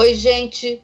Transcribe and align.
Oi, 0.00 0.14
gente. 0.14 0.80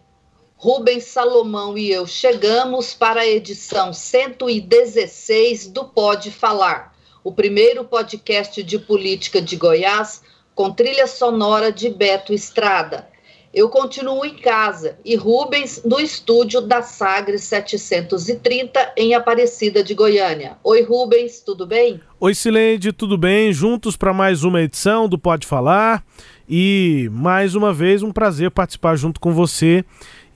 Rubens 0.59 1.05
Salomão 1.05 1.79
e 1.79 1.91
eu 1.91 2.07
chegamos 2.07 2.93
para 2.93 3.23
a 3.23 3.27
edição 3.27 3.91
116 3.91 5.69
do 5.69 5.87
Pode 5.87 6.31
Falar, 6.31 6.95
o 7.25 7.33
primeiro 7.33 7.83
podcast 7.83 8.63
de 8.63 8.79
política 8.79 9.41
de 9.41 9.57
Goiás 9.57 10.21
com 10.55 10.71
trilha 10.71 11.07
sonora 11.07 11.73
de 11.73 11.89
Beto 11.89 12.35
Estrada. 12.35 13.09
Eu 13.55 13.71
continuo 13.71 14.23
em 14.23 14.35
casa 14.35 14.99
e 15.03 15.17
Rubens 15.17 15.81
no 15.83 15.99
estúdio 15.99 16.61
da 16.61 16.83
Sagres 16.83 17.45
730 17.45 18.93
em 18.99 19.15
Aparecida 19.15 19.83
de 19.83 19.95
Goiânia. 19.95 20.59
Oi, 20.63 20.83
Rubens, 20.83 21.41
tudo 21.41 21.67
bem? 21.67 21.99
Oi, 22.21 22.35
Silene, 22.35 22.93
tudo 22.93 23.17
bem? 23.17 23.51
Juntos 23.51 23.97
para 23.97 24.13
mais 24.13 24.45
uma 24.45 24.61
edição 24.61 25.09
do 25.09 25.19
Pode 25.19 25.47
Falar. 25.47 26.05
E 26.49 27.09
mais 27.13 27.55
uma 27.55 27.73
vez 27.73 28.03
um 28.03 28.13
prazer 28.13 28.51
participar 28.51 28.97
junto 28.97 29.21
com 29.21 29.33
você 29.33 29.85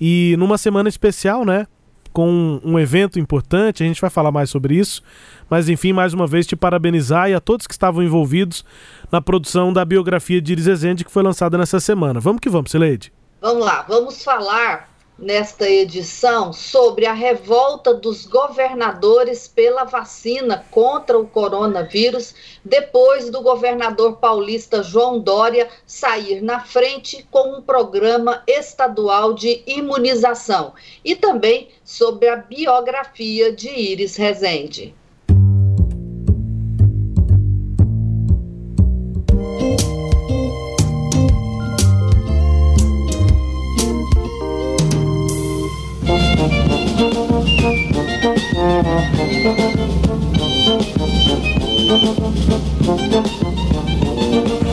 e 0.01 0.35
numa 0.39 0.59
semana 0.59 0.89
especial, 0.89 1.45
né? 1.45 1.67
Com 2.13 2.61
um 2.65 2.79
evento 2.79 3.21
importante, 3.21 3.85
a 3.85 3.87
gente 3.87 4.01
vai 4.01 4.11
falar 4.11 4.33
mais 4.33 4.51
sobre 4.51 4.75
isso. 4.75 5.03
Mas 5.49 5.69
enfim, 5.69 5.93
mais 5.93 6.13
uma 6.13 6.27
vez 6.27 6.47
te 6.47 6.57
parabenizar 6.57 7.31
e 7.31 7.35
a 7.35 7.41
todos 7.41 7.67
que 7.67 7.73
estavam 7.73 8.03
envolvidos 8.03 8.65
na 9.13 9.21
produção 9.21 9.73
da 9.73 9.85
biografia 9.85 10.41
de 10.41 10.53
Iris 10.53 10.67
Ezende 10.67 11.05
que 11.05 11.11
foi 11.11 11.23
lançada 11.23 11.57
nessa 11.57 11.79
semana. 11.79 12.19
Vamos 12.19 12.41
que 12.41 12.49
vamos, 12.49 12.73
Sileide. 12.73 13.13
Vamos 13.41 13.65
lá, 13.65 13.83
vamos 13.89 14.23
falar 14.25 14.91
nesta 15.21 15.69
edição 15.69 16.51
sobre 16.51 17.05
a 17.05 17.13
revolta 17.13 17.93
dos 17.93 18.25
governadores 18.25 19.47
pela 19.47 19.85
vacina 19.85 20.65
contra 20.71 21.19
o 21.19 21.27
coronavírus, 21.27 22.35
depois 22.65 23.29
do 23.29 23.43
governador 23.43 24.17
paulista 24.17 24.83
João 24.83 25.21
Dória 25.21 25.69
sair 25.87 26.41
na 26.41 26.61
frente 26.61 27.27
com 27.31 27.59
um 27.59 27.63
programa 27.63 28.43
estadual 28.47 29.35
de 29.35 29.63
imunização, 29.67 30.73
e 31.05 31.15
também 31.15 31.69
sobre 31.85 32.29
a 32.29 32.37
biografia 32.37 33.53
de 33.53 33.69
Iris 33.69 34.17
Rezende. 34.17 34.95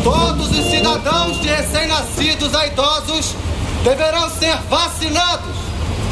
Todos 0.03 0.52
os 0.52 0.66
cidadãos 0.69 1.39
de 1.39 1.47
recém-nascidos 1.47 2.53
a 2.53 2.67
idosos 2.67 3.33
deverão 3.85 4.29
ser 4.29 4.57
vacinados, 4.69 5.55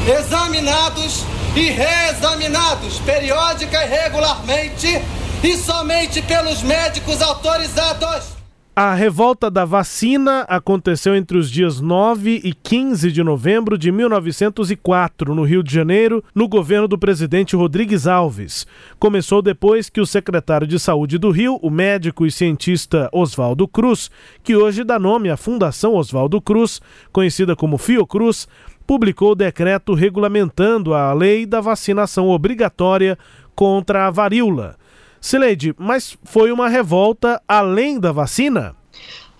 examinados 0.07 1.25
e 1.53 1.69
reexaminados 1.69 2.99
periódica 2.99 3.83
e 3.83 3.89
regularmente 3.89 5.01
e 5.43 5.57
somente 5.57 6.21
pelos 6.21 6.63
médicos 6.63 7.21
autorizados. 7.21 8.34
A 8.77 8.93
revolta 8.93 9.49
da 9.49 9.63
vacina 9.63 10.41
aconteceu 10.49 11.15
entre 11.15 11.37
os 11.37 11.49
dias 11.49 11.79
9 11.79 12.41
e 12.43 12.51
15 12.51 13.09
de 13.09 13.23
novembro 13.23 13.77
de 13.77 13.89
1904, 13.89 15.33
no 15.33 15.43
Rio 15.43 15.63
de 15.63 15.73
Janeiro, 15.73 16.21
no 16.35 16.45
governo 16.45 16.85
do 16.85 16.97
presidente 16.97 17.55
Rodrigues 17.55 18.05
Alves. 18.05 18.67
Começou 18.99 19.41
depois 19.41 19.89
que 19.89 20.01
o 20.01 20.05
secretário 20.05 20.67
de 20.67 20.77
Saúde 20.77 21.17
do 21.17 21.31
Rio, 21.31 21.57
o 21.61 21.69
médico 21.69 22.25
e 22.25 22.31
cientista 22.31 23.09
Oswaldo 23.13 23.65
Cruz, 23.65 24.11
que 24.43 24.57
hoje 24.57 24.83
dá 24.83 24.99
nome 24.99 25.29
à 25.29 25.37
Fundação 25.37 25.95
Oswaldo 25.95 26.41
Cruz, 26.41 26.81
conhecida 27.13 27.55
como 27.55 27.77
Fiocruz, 27.77 28.45
publicou 28.85 29.31
o 29.31 29.35
decreto 29.35 29.93
regulamentando 29.93 30.93
a 30.93 31.13
lei 31.13 31.45
da 31.45 31.61
vacinação 31.61 32.27
obrigatória 32.27 33.17
contra 33.55 34.05
a 34.05 34.11
varíola. 34.11 34.75
Sileide, 35.19 35.73
mas 35.77 36.17
foi 36.23 36.51
uma 36.51 36.69
revolta 36.69 37.41
além 37.47 37.99
da 37.99 38.11
vacina? 38.11 38.75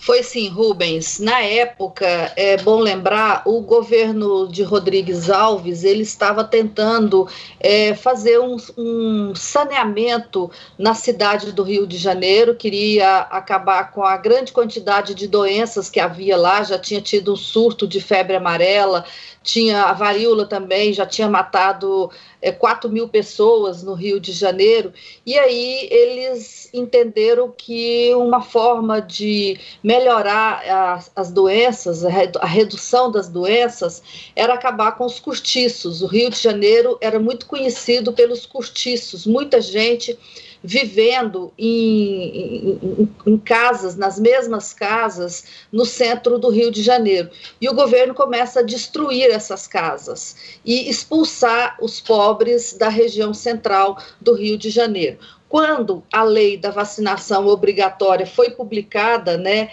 Foi 0.06 0.22
sim, 0.22 0.50
Rubens. 0.50 1.18
Na 1.18 1.40
época, 1.42 2.06
é 2.36 2.58
bom 2.58 2.80
lembrar, 2.80 3.42
o 3.44 3.60
governo 3.62 4.48
de 4.48 4.62
Rodrigues 4.62 5.32
Alves 5.32 5.84
ele 5.84 6.04
estava 6.04 6.44
tentando 6.44 7.28
é, 7.60 7.96
fazer 7.96 8.40
um, 8.40 8.56
um, 8.78 9.34
saneamento 9.34 10.52
na 10.78 10.94
cidade 10.94 11.52
do 11.52 11.64
Rio 11.64 11.88
de 11.88 11.98
Janeiro, 11.98 12.54
queria 12.54 13.22
acabar 13.22 13.90
com 13.92 14.04
a 14.04 14.16
grande 14.16 14.52
quantidade 14.52 15.16
de 15.16 15.28
doenças 15.28 15.90
que 15.90 16.00
havia 16.00 16.38
lá, 16.38 16.62
já 16.62 16.78
tinha 16.78 17.02
tido 17.02 17.34
um 17.34 17.36
surto 17.36 17.88
de 17.88 18.00
febre 18.00 18.36
amarela, 18.36 19.06
tinha 19.46 19.84
a 19.84 19.94
varíola 19.94 20.48
também, 20.48 20.92
já 20.92 21.06
tinha 21.06 21.30
matado 21.30 22.10
é, 22.42 22.52
4 22.52 22.90
mil 22.90 23.08
pessoas 23.08 23.84
no 23.84 23.94
Rio 23.94 24.20
de 24.20 24.32
Janeiro, 24.32 24.92
e 25.24 25.38
aí 25.38 25.88
eles 25.92 26.68
entenderam 26.74 27.54
que 27.56 28.14
uma 28.16 28.42
forma 28.42 29.00
de 29.00 29.60
melhorar 29.84 30.64
as, 30.68 31.12
as 31.16 31.32
doenças, 31.32 32.04
a 32.04 32.46
redução 32.46 33.12
das 33.12 33.30
doenças, 33.30 34.02
era 34.36 34.56
acabar 34.56 34.94
com 34.94 35.06
os 35.06 35.20
cortiços. 35.20 36.02
O 36.02 36.08
Rio 36.08 36.32
de 36.32 36.42
Janeiro 36.42 36.98
era 37.00 37.20
muito 37.20 37.46
conhecido 37.46 38.12
pelos 38.12 38.48
cortiços, 38.48 39.28
muita 39.28 39.62
gente 39.62 40.18
vivendo 40.66 41.54
em, 41.58 42.80
em, 42.84 43.10
em, 43.28 43.38
casas, 43.38 43.96
nas 43.96 44.20
mesmas 44.20 44.74
casas, 44.74 45.46
no 45.72 45.86
centro 45.86 46.40
do 46.40 46.50
Rio 46.50 46.72
de 46.72 46.82
Janeiro. 46.82 47.30
E 47.62 47.70
o 47.70 47.74
governo 47.74 48.14
começa 48.14 48.60
a 48.60 48.64
destruir 48.64 49.30
essas 49.30 49.68
casas 49.68 50.36
e 50.66 50.90
expulsar 50.90 51.78
os 51.80 52.02
pobres 52.02 52.74
da 52.74 52.90
região 52.90 53.34
central 53.34 53.98
do 54.20 54.34
Rio 54.34 54.58
de 54.58 54.70
Janeiro. 54.70 55.18
Quando 55.48 56.04
a 56.12 56.24
lei 56.24 56.58
da 56.58 56.72
vacinação 56.72 57.48
obrigatória 57.48 58.26
foi 58.26 58.50
publicada, 58.50 59.38
né, 59.38 59.70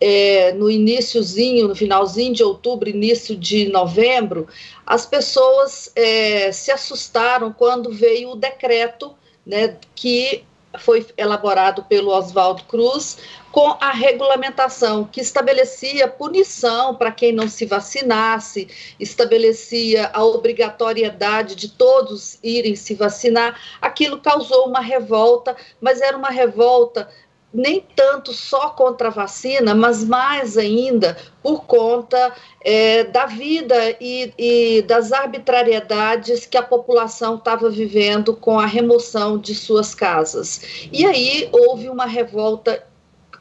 é, 0.00 0.52
no 0.52 0.70
iníciozinho, 0.70 1.66
no 1.66 1.74
finalzinho 1.74 2.34
de 2.34 2.44
outubro, 2.44 2.90
início 2.90 3.34
de 3.34 3.68
novembro, 3.68 4.46
as 4.84 5.06
pessoas 5.06 5.90
é, 5.96 6.52
se 6.52 6.70
assustaram 6.70 7.52
quando 7.52 7.90
veio 7.90 8.32
o 8.32 8.36
decreto 8.36 9.14
né, 9.46 9.76
que 9.94 10.44
foi 10.78 11.06
elaborado 11.16 11.84
pelo 11.84 12.10
Oswaldo 12.10 12.64
Cruz 12.64 13.18
com 13.52 13.76
a 13.80 13.92
regulamentação 13.92 15.04
que 15.04 15.20
estabelecia 15.20 16.08
punição 16.08 16.94
para 16.96 17.12
quem 17.12 17.32
não 17.32 17.48
se 17.48 17.64
vacinasse, 17.64 18.66
estabelecia 18.98 20.10
a 20.12 20.24
obrigatoriedade 20.24 21.54
de 21.54 21.68
todos 21.68 22.38
irem 22.42 22.74
se 22.74 22.94
vacinar. 22.94 23.60
Aquilo 23.80 24.20
causou 24.20 24.66
uma 24.66 24.80
revolta, 24.80 25.56
mas 25.80 26.00
era 26.00 26.16
uma 26.16 26.30
revolta 26.30 27.08
nem 27.54 27.86
tanto 27.94 28.32
só 28.32 28.70
contra 28.70 29.08
a 29.08 29.12
vacina, 29.12 29.74
mas 29.76 30.02
mais 30.02 30.58
ainda 30.58 31.16
por 31.40 31.64
conta 31.66 32.34
é, 32.60 33.04
da 33.04 33.26
vida 33.26 33.96
e, 34.00 34.32
e, 34.36 34.82
das 34.82 35.12
arbitrariedades 35.12 36.46
que 36.46 36.56
a 36.56 36.62
população 36.62 37.36
estava 37.36 37.70
vivendo 37.70 38.34
com 38.34 38.58
a 38.58 38.66
remoção 38.66 39.38
de 39.38 39.54
suas 39.54 39.94
casas. 39.94 40.88
E 40.92 41.06
aí 41.06 41.48
houve 41.52 41.88
uma 41.88 42.06
revolta 42.06 42.84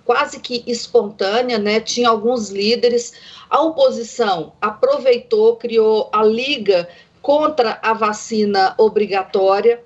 quase 0.06 0.40
que 0.40 0.64
espontânea, 0.68 1.58
né? 1.58 1.80
Tinha 1.80 2.10
alguns 2.10 2.50
líderes. 2.50 3.14
A 3.50 3.62
oposição 3.62 4.54
aproveitou, 4.62 5.56
criou 5.56 6.10
a 6.14 6.24
Liga 6.24 6.88
contra 7.22 7.80
a 7.82 7.94
vacina 7.94 8.76
obrigatória. 8.78 9.82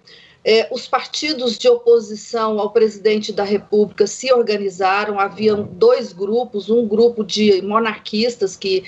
É, 0.50 0.66
os 0.72 0.88
partidos 0.88 1.58
de 1.58 1.68
oposição 1.68 2.58
ao 2.58 2.70
presidente 2.70 3.34
da 3.34 3.44
República 3.44 4.08
se 4.08 4.32
organizaram, 4.32 5.20
haviam 5.20 5.68
dois 5.74 6.14
grupos, 6.14 6.70
um 6.70 6.88
grupo 6.88 7.22
de 7.22 7.62
monarquistas 7.62 8.56
que, 8.56 8.86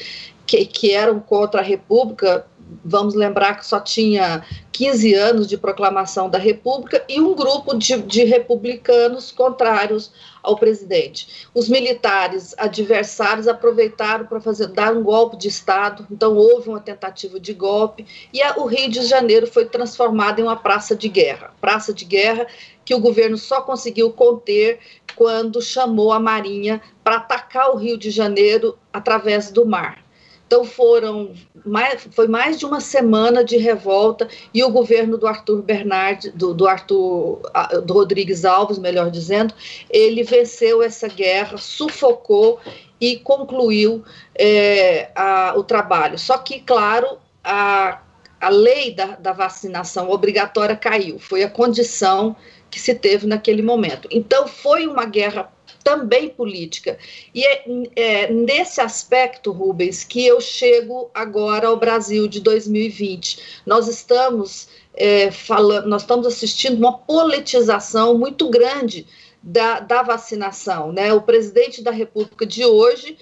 que, 0.47 0.65
que 0.65 0.93
eram 0.93 1.19
contra 1.19 1.59
a 1.59 1.63
República, 1.63 2.47
vamos 2.83 3.15
lembrar 3.15 3.55
que 3.55 3.65
só 3.65 3.79
tinha 3.79 4.43
15 4.71 5.13
anos 5.13 5.47
de 5.47 5.57
proclamação 5.57 6.29
da 6.29 6.37
República, 6.37 7.03
e 7.09 7.19
um 7.19 7.35
grupo 7.35 7.75
de, 7.75 7.97
de 8.01 8.23
republicanos 8.23 9.31
contrários 9.31 10.11
ao 10.41 10.55
presidente. 10.55 11.47
Os 11.53 11.67
militares 11.67 12.55
adversários 12.57 13.47
aproveitaram 13.47 14.25
para 14.25 14.39
fazer 14.39 14.67
dar 14.67 14.93
um 14.93 15.03
golpe 15.03 15.37
de 15.37 15.47
Estado, 15.47 16.07
então 16.09 16.35
houve 16.35 16.69
uma 16.69 16.79
tentativa 16.79 17.39
de 17.39 17.53
golpe, 17.53 18.05
e 18.31 18.41
a, 18.41 18.55
o 18.57 18.65
Rio 18.65 18.89
de 18.89 19.03
Janeiro 19.05 19.47
foi 19.47 19.65
transformado 19.65 20.39
em 20.39 20.43
uma 20.43 20.55
praça 20.55 20.95
de 20.95 21.09
guerra. 21.09 21.53
Praça 21.59 21.93
de 21.93 22.05
guerra 22.05 22.47
que 22.85 22.95
o 22.95 22.99
governo 22.99 23.37
só 23.37 23.61
conseguiu 23.61 24.11
conter 24.11 24.79
quando 25.15 25.61
chamou 25.61 26.13
a 26.13 26.19
Marinha 26.19 26.81
para 27.03 27.17
atacar 27.17 27.71
o 27.71 27.75
Rio 27.75 27.97
de 27.97 28.09
Janeiro 28.09 28.77
através 28.93 29.51
do 29.51 29.65
mar. 29.65 30.08
Então 30.49 30.65
foram 30.65 31.31
mais, 31.63 32.07
foi 32.09 32.27
mais 32.27 32.57
de 32.57 32.65
uma 32.65 32.79
semana 32.79 33.43
de 33.43 33.55
revolta 33.55 34.27
e 34.51 34.63
o 34.63 34.71
governo 34.71 35.15
do 35.15 35.27
Arthur 35.27 35.61
Bernard, 35.61 36.31
do, 36.31 36.55
do 36.55 36.67
Arthur 36.67 37.39
do 37.85 37.93
Rodrigues 37.93 38.43
Alves, 38.43 38.79
melhor 38.79 39.11
dizendo, 39.11 39.53
ele 39.91 40.23
venceu 40.23 40.81
essa 40.81 41.07
guerra, 41.07 41.57
sufocou 41.57 42.59
e 42.99 43.17
concluiu 43.17 44.03
é, 44.33 45.11
a, 45.15 45.53
o 45.55 45.63
trabalho. 45.63 46.17
Só 46.17 46.35
que, 46.39 46.61
claro, 46.61 47.19
a, 47.43 48.01
a 48.41 48.49
lei 48.49 48.91
da, 48.95 49.17
da 49.17 49.33
vacinação 49.33 50.09
obrigatória 50.09 50.75
caiu, 50.75 51.19
foi 51.19 51.43
a 51.43 51.49
condição 51.49 52.35
que 52.71 52.79
se 52.79 52.95
teve 52.95 53.27
naquele 53.27 53.61
momento. 53.61 54.07
Então 54.11 54.47
foi 54.47 54.87
uma 54.87 55.05
guerra 55.05 55.51
também 55.83 56.29
política. 56.29 56.97
E 57.33 57.45
é, 57.45 57.63
é, 57.95 58.31
nesse 58.31 58.81
aspecto, 58.81 59.51
Rubens, 59.51 60.03
que 60.03 60.25
eu 60.25 60.39
chego 60.39 61.09
agora 61.13 61.67
ao 61.67 61.77
Brasil 61.77 62.27
de 62.27 62.39
2020. 62.39 63.61
Nós 63.65 63.87
estamos 63.87 64.67
é, 64.93 65.31
falando, 65.31 65.87
nós 65.87 66.01
estamos 66.01 66.27
assistindo 66.27 66.77
uma 66.77 66.97
politização 66.97 68.17
muito 68.17 68.49
grande 68.49 69.07
da, 69.41 69.79
da 69.79 70.01
vacinação. 70.01 70.91
Né? 70.91 71.13
O 71.13 71.21
presidente 71.21 71.81
da 71.81 71.91
República 71.91 72.45
de 72.45 72.65
hoje 72.65 73.17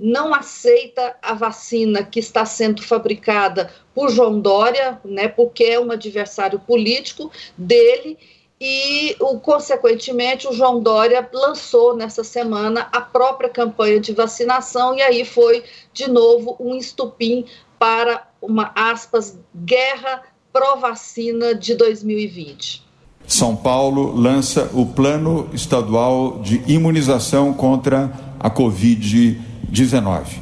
não 0.00 0.32
aceita 0.34 1.14
a 1.20 1.34
vacina 1.34 2.02
que 2.02 2.18
está 2.18 2.46
sendo 2.46 2.82
fabricada 2.82 3.70
por 3.94 4.10
João 4.10 4.40
Dória, 4.40 4.98
né, 5.04 5.28
porque 5.28 5.64
é 5.64 5.78
um 5.78 5.90
adversário 5.90 6.58
político 6.58 7.30
dele 7.56 8.16
e, 8.60 9.16
o, 9.18 9.38
consequentemente, 9.40 10.46
o 10.46 10.52
João 10.52 10.80
Dória 10.80 11.26
lançou 11.32 11.96
nessa 11.96 12.22
semana 12.22 12.88
a 12.92 13.00
própria 13.00 13.48
campanha 13.48 13.98
de 13.98 14.12
vacinação, 14.12 14.94
e 14.94 15.00
aí 15.00 15.24
foi, 15.24 15.64
de 15.94 16.10
novo, 16.10 16.56
um 16.60 16.74
estupim 16.74 17.46
para 17.78 18.28
uma, 18.42 18.70
aspas, 18.74 19.38
guerra 19.54 20.22
pró-vacina 20.52 21.54
de 21.54 21.74
2020. 21.74 22.84
São 23.26 23.56
Paulo 23.56 24.14
lança 24.14 24.68
o 24.74 24.84
Plano 24.84 25.48
Estadual 25.54 26.40
de 26.40 26.62
Imunização 26.66 27.54
contra 27.54 28.12
a 28.38 28.50
Covid-19. 28.50 30.38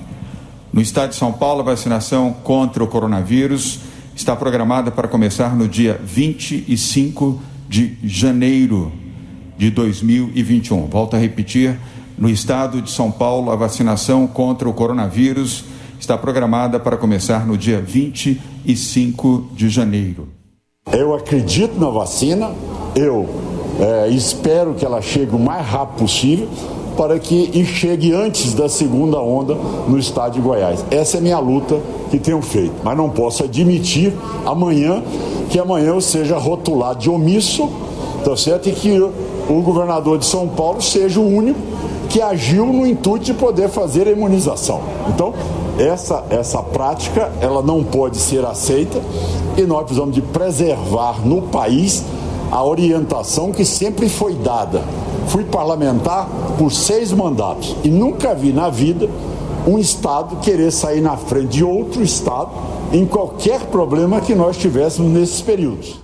No 0.72 0.80
estado 0.80 1.10
de 1.10 1.16
São 1.16 1.32
Paulo, 1.32 1.60
a 1.60 1.64
vacinação 1.64 2.32
contra 2.32 2.82
o 2.82 2.88
coronavírus 2.88 3.80
está 4.16 4.34
programada 4.34 4.90
para 4.90 5.06
começar 5.06 5.54
no 5.54 5.68
dia 5.68 6.00
25 6.02 7.32
de 7.32 7.57
de 7.68 7.96
janeiro 8.02 8.90
de 9.56 9.70
2021. 9.70 10.86
Volto 10.86 11.14
a 11.14 11.18
repetir: 11.18 11.78
no 12.16 12.28
estado 12.28 12.80
de 12.80 12.90
São 12.90 13.10
Paulo, 13.10 13.50
a 13.50 13.56
vacinação 13.56 14.26
contra 14.26 14.68
o 14.68 14.72
coronavírus 14.72 15.64
está 16.00 16.16
programada 16.16 16.80
para 16.80 16.96
começar 16.96 17.46
no 17.46 17.56
dia 17.56 17.80
25 17.80 19.50
de 19.54 19.68
janeiro. 19.68 20.28
Eu 20.90 21.14
acredito 21.14 21.78
na 21.78 21.90
vacina, 21.90 22.50
eu 22.96 23.28
é, 23.78 24.08
espero 24.08 24.74
que 24.74 24.84
ela 24.84 25.02
chegue 25.02 25.34
o 25.34 25.38
mais 25.38 25.66
rápido 25.66 25.98
possível 25.98 26.48
para 26.98 27.16
que 27.16 27.64
chegue 27.64 28.12
antes 28.12 28.54
da 28.54 28.68
segunda 28.68 29.20
onda 29.20 29.54
no 29.86 29.96
estado 29.96 30.32
de 30.32 30.40
Goiás. 30.40 30.84
Essa 30.90 31.18
é 31.18 31.20
minha 31.20 31.38
luta 31.38 31.78
que 32.10 32.18
tenho 32.18 32.42
feito, 32.42 32.74
mas 32.82 32.96
não 32.96 33.08
posso 33.08 33.44
admitir 33.44 34.12
amanhã 34.44 35.00
que 35.48 35.60
amanhã 35.60 35.90
eu 35.90 36.00
seja 36.00 36.36
rotulado 36.36 36.98
de 36.98 37.08
omisso, 37.08 37.70
tá 38.24 38.36
certo? 38.36 38.68
E 38.68 38.72
que 38.72 39.00
o 39.00 39.62
governador 39.62 40.18
de 40.18 40.26
São 40.26 40.48
Paulo 40.48 40.82
seja 40.82 41.20
o 41.20 41.26
único 41.26 41.60
que 42.08 42.20
agiu 42.20 42.66
no 42.66 42.84
intuito 42.84 43.26
de 43.26 43.34
poder 43.34 43.68
fazer 43.68 44.08
a 44.08 44.10
imunização. 44.10 44.80
Então, 45.08 45.32
essa, 45.78 46.24
essa 46.30 46.60
prática, 46.60 47.30
ela 47.40 47.62
não 47.62 47.84
pode 47.84 48.16
ser 48.16 48.44
aceita 48.44 49.00
e 49.56 49.62
nós 49.62 49.84
precisamos 49.84 50.14
de 50.14 50.20
preservar 50.20 51.24
no 51.24 51.42
país 51.42 52.02
a 52.50 52.62
orientação 52.62 53.52
que 53.52 53.64
sempre 53.64 54.08
foi 54.08 54.34
dada. 54.34 54.82
Fui 55.28 55.44
parlamentar 55.44 56.28
por 56.56 56.72
seis 56.72 57.12
mandatos 57.12 57.76
e 57.84 57.88
nunca 57.88 58.34
vi 58.34 58.52
na 58.52 58.70
vida 58.70 59.08
um 59.66 59.78
Estado 59.78 60.36
querer 60.36 60.70
sair 60.70 61.00
na 61.00 61.16
frente 61.16 61.48
de 61.48 61.64
outro 61.64 62.02
Estado 62.02 62.50
em 62.92 63.04
qualquer 63.04 63.66
problema 63.66 64.20
que 64.20 64.34
nós 64.34 64.56
tivéssemos 64.56 65.10
nesses 65.12 65.42
períodos. 65.42 66.00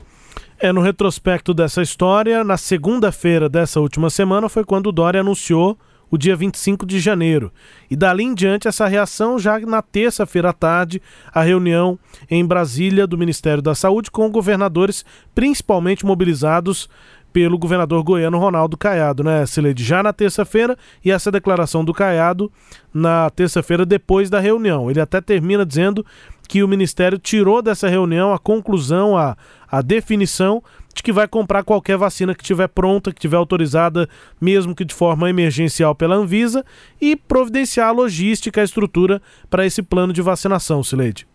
É, 0.58 0.72
no 0.72 0.80
retrospecto 0.80 1.52
dessa 1.52 1.82
história, 1.82 2.44
na 2.44 2.56
segunda-feira 2.56 3.48
dessa 3.48 3.80
última 3.80 4.10
semana 4.10 4.48
foi 4.48 4.64
quando 4.64 4.88
o 4.88 4.92
Dória 4.92 5.20
anunciou 5.20 5.76
o 6.14 6.18
dia 6.18 6.36
25 6.36 6.86
de 6.86 7.00
janeiro. 7.00 7.52
E 7.90 7.96
dali 7.96 8.22
em 8.22 8.34
diante, 8.34 8.68
essa 8.68 8.86
reação 8.86 9.36
já 9.36 9.58
na 9.58 9.82
terça-feira 9.82 10.50
à 10.50 10.52
tarde, 10.52 11.02
a 11.32 11.42
reunião 11.42 11.98
em 12.30 12.46
Brasília 12.46 13.04
do 13.04 13.18
Ministério 13.18 13.60
da 13.60 13.74
Saúde 13.74 14.12
com 14.12 14.30
governadores 14.30 15.04
principalmente 15.34 16.06
mobilizados 16.06 16.88
pelo 17.32 17.58
governador 17.58 18.00
goiano 18.04 18.38
Ronaldo 18.38 18.76
Caiado, 18.76 19.24
né, 19.24 19.44
Sileide? 19.44 19.82
Já 19.82 20.04
na 20.04 20.12
terça-feira, 20.12 20.78
e 21.04 21.10
essa 21.10 21.32
declaração 21.32 21.84
do 21.84 21.92
Caiado 21.92 22.50
na 22.92 23.28
terça-feira 23.30 23.84
depois 23.84 24.30
da 24.30 24.38
reunião. 24.38 24.88
Ele 24.88 25.00
até 25.00 25.20
termina 25.20 25.66
dizendo 25.66 26.06
que 26.48 26.62
o 26.62 26.68
Ministério 26.68 27.18
tirou 27.18 27.60
dessa 27.60 27.88
reunião 27.88 28.32
a 28.32 28.38
conclusão, 28.38 29.18
a, 29.18 29.36
a 29.68 29.82
definição 29.82 30.62
de 30.94 31.02
que 31.02 31.12
vai 31.12 31.26
comprar 31.26 31.64
qualquer 31.64 31.96
vacina 31.96 32.34
que 32.34 32.42
estiver 32.42 32.68
pronta, 32.68 33.12
que 33.12 33.18
estiver 33.18 33.36
autorizada, 33.36 34.08
mesmo 34.40 34.74
que 34.74 34.84
de 34.84 34.94
forma 34.94 35.28
emergencial 35.28 35.94
pela 35.94 36.14
Anvisa, 36.14 36.64
e 37.00 37.16
providenciar 37.16 37.88
a 37.88 37.92
logística, 37.92 38.60
a 38.60 38.64
estrutura 38.64 39.20
para 39.50 39.66
esse 39.66 39.82
plano 39.82 40.12
de 40.12 40.22
vacinação, 40.22 40.82
Sileide. 40.82 41.26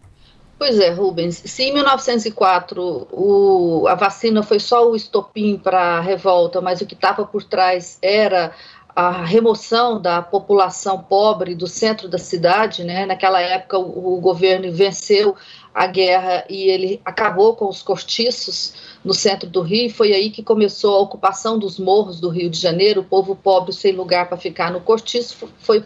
Pois 0.57 0.77
é, 0.77 0.89
Rubens. 0.89 1.41
Se 1.45 1.63
em 1.63 1.73
1904 1.73 3.07
o, 3.11 3.85
a 3.87 3.95
vacina 3.95 4.43
foi 4.43 4.59
só 4.59 4.89
o 4.89 4.95
estopim 4.95 5.57
para 5.57 5.97
a 5.97 6.01
revolta, 6.01 6.59
mas 6.59 6.81
o 6.81 6.85
que 6.85 6.95
estava 6.95 7.25
por 7.25 7.43
trás 7.43 7.97
era 8.01 8.51
a 8.99 9.23
remoção 9.23 10.01
da 10.01 10.21
população 10.21 11.01
pobre 11.01 11.55
do 11.55 11.67
centro 11.67 12.09
da 12.09 12.17
cidade, 12.17 12.83
né? 12.83 13.05
Naquela 13.05 13.39
época 13.39 13.77
o, 13.77 14.17
o 14.17 14.19
governo 14.19 14.69
venceu 14.73 15.37
a 15.73 15.87
guerra 15.87 16.43
e 16.49 16.63
ele 16.69 16.99
acabou 17.05 17.55
com 17.55 17.69
os 17.69 17.81
cortiços 17.81 18.73
no 19.05 19.13
centro 19.13 19.49
do 19.49 19.61
Rio. 19.61 19.89
Foi 19.89 20.11
aí 20.11 20.29
que 20.29 20.43
começou 20.43 20.97
a 20.97 20.99
ocupação 20.99 21.57
dos 21.57 21.79
morros 21.79 22.19
do 22.19 22.27
Rio 22.27 22.49
de 22.49 22.59
Janeiro. 22.59 22.99
O 22.99 23.05
povo 23.05 23.37
pobre 23.37 23.71
sem 23.71 23.93
lugar 23.93 24.27
para 24.27 24.37
ficar 24.37 24.69
no 24.69 24.81
cortiço 24.81 25.47
foi 25.59 25.81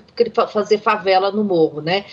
fazer 0.52 0.80
favela 0.80 1.32
no 1.32 1.44
morro, 1.44 1.82
né? 1.82 2.06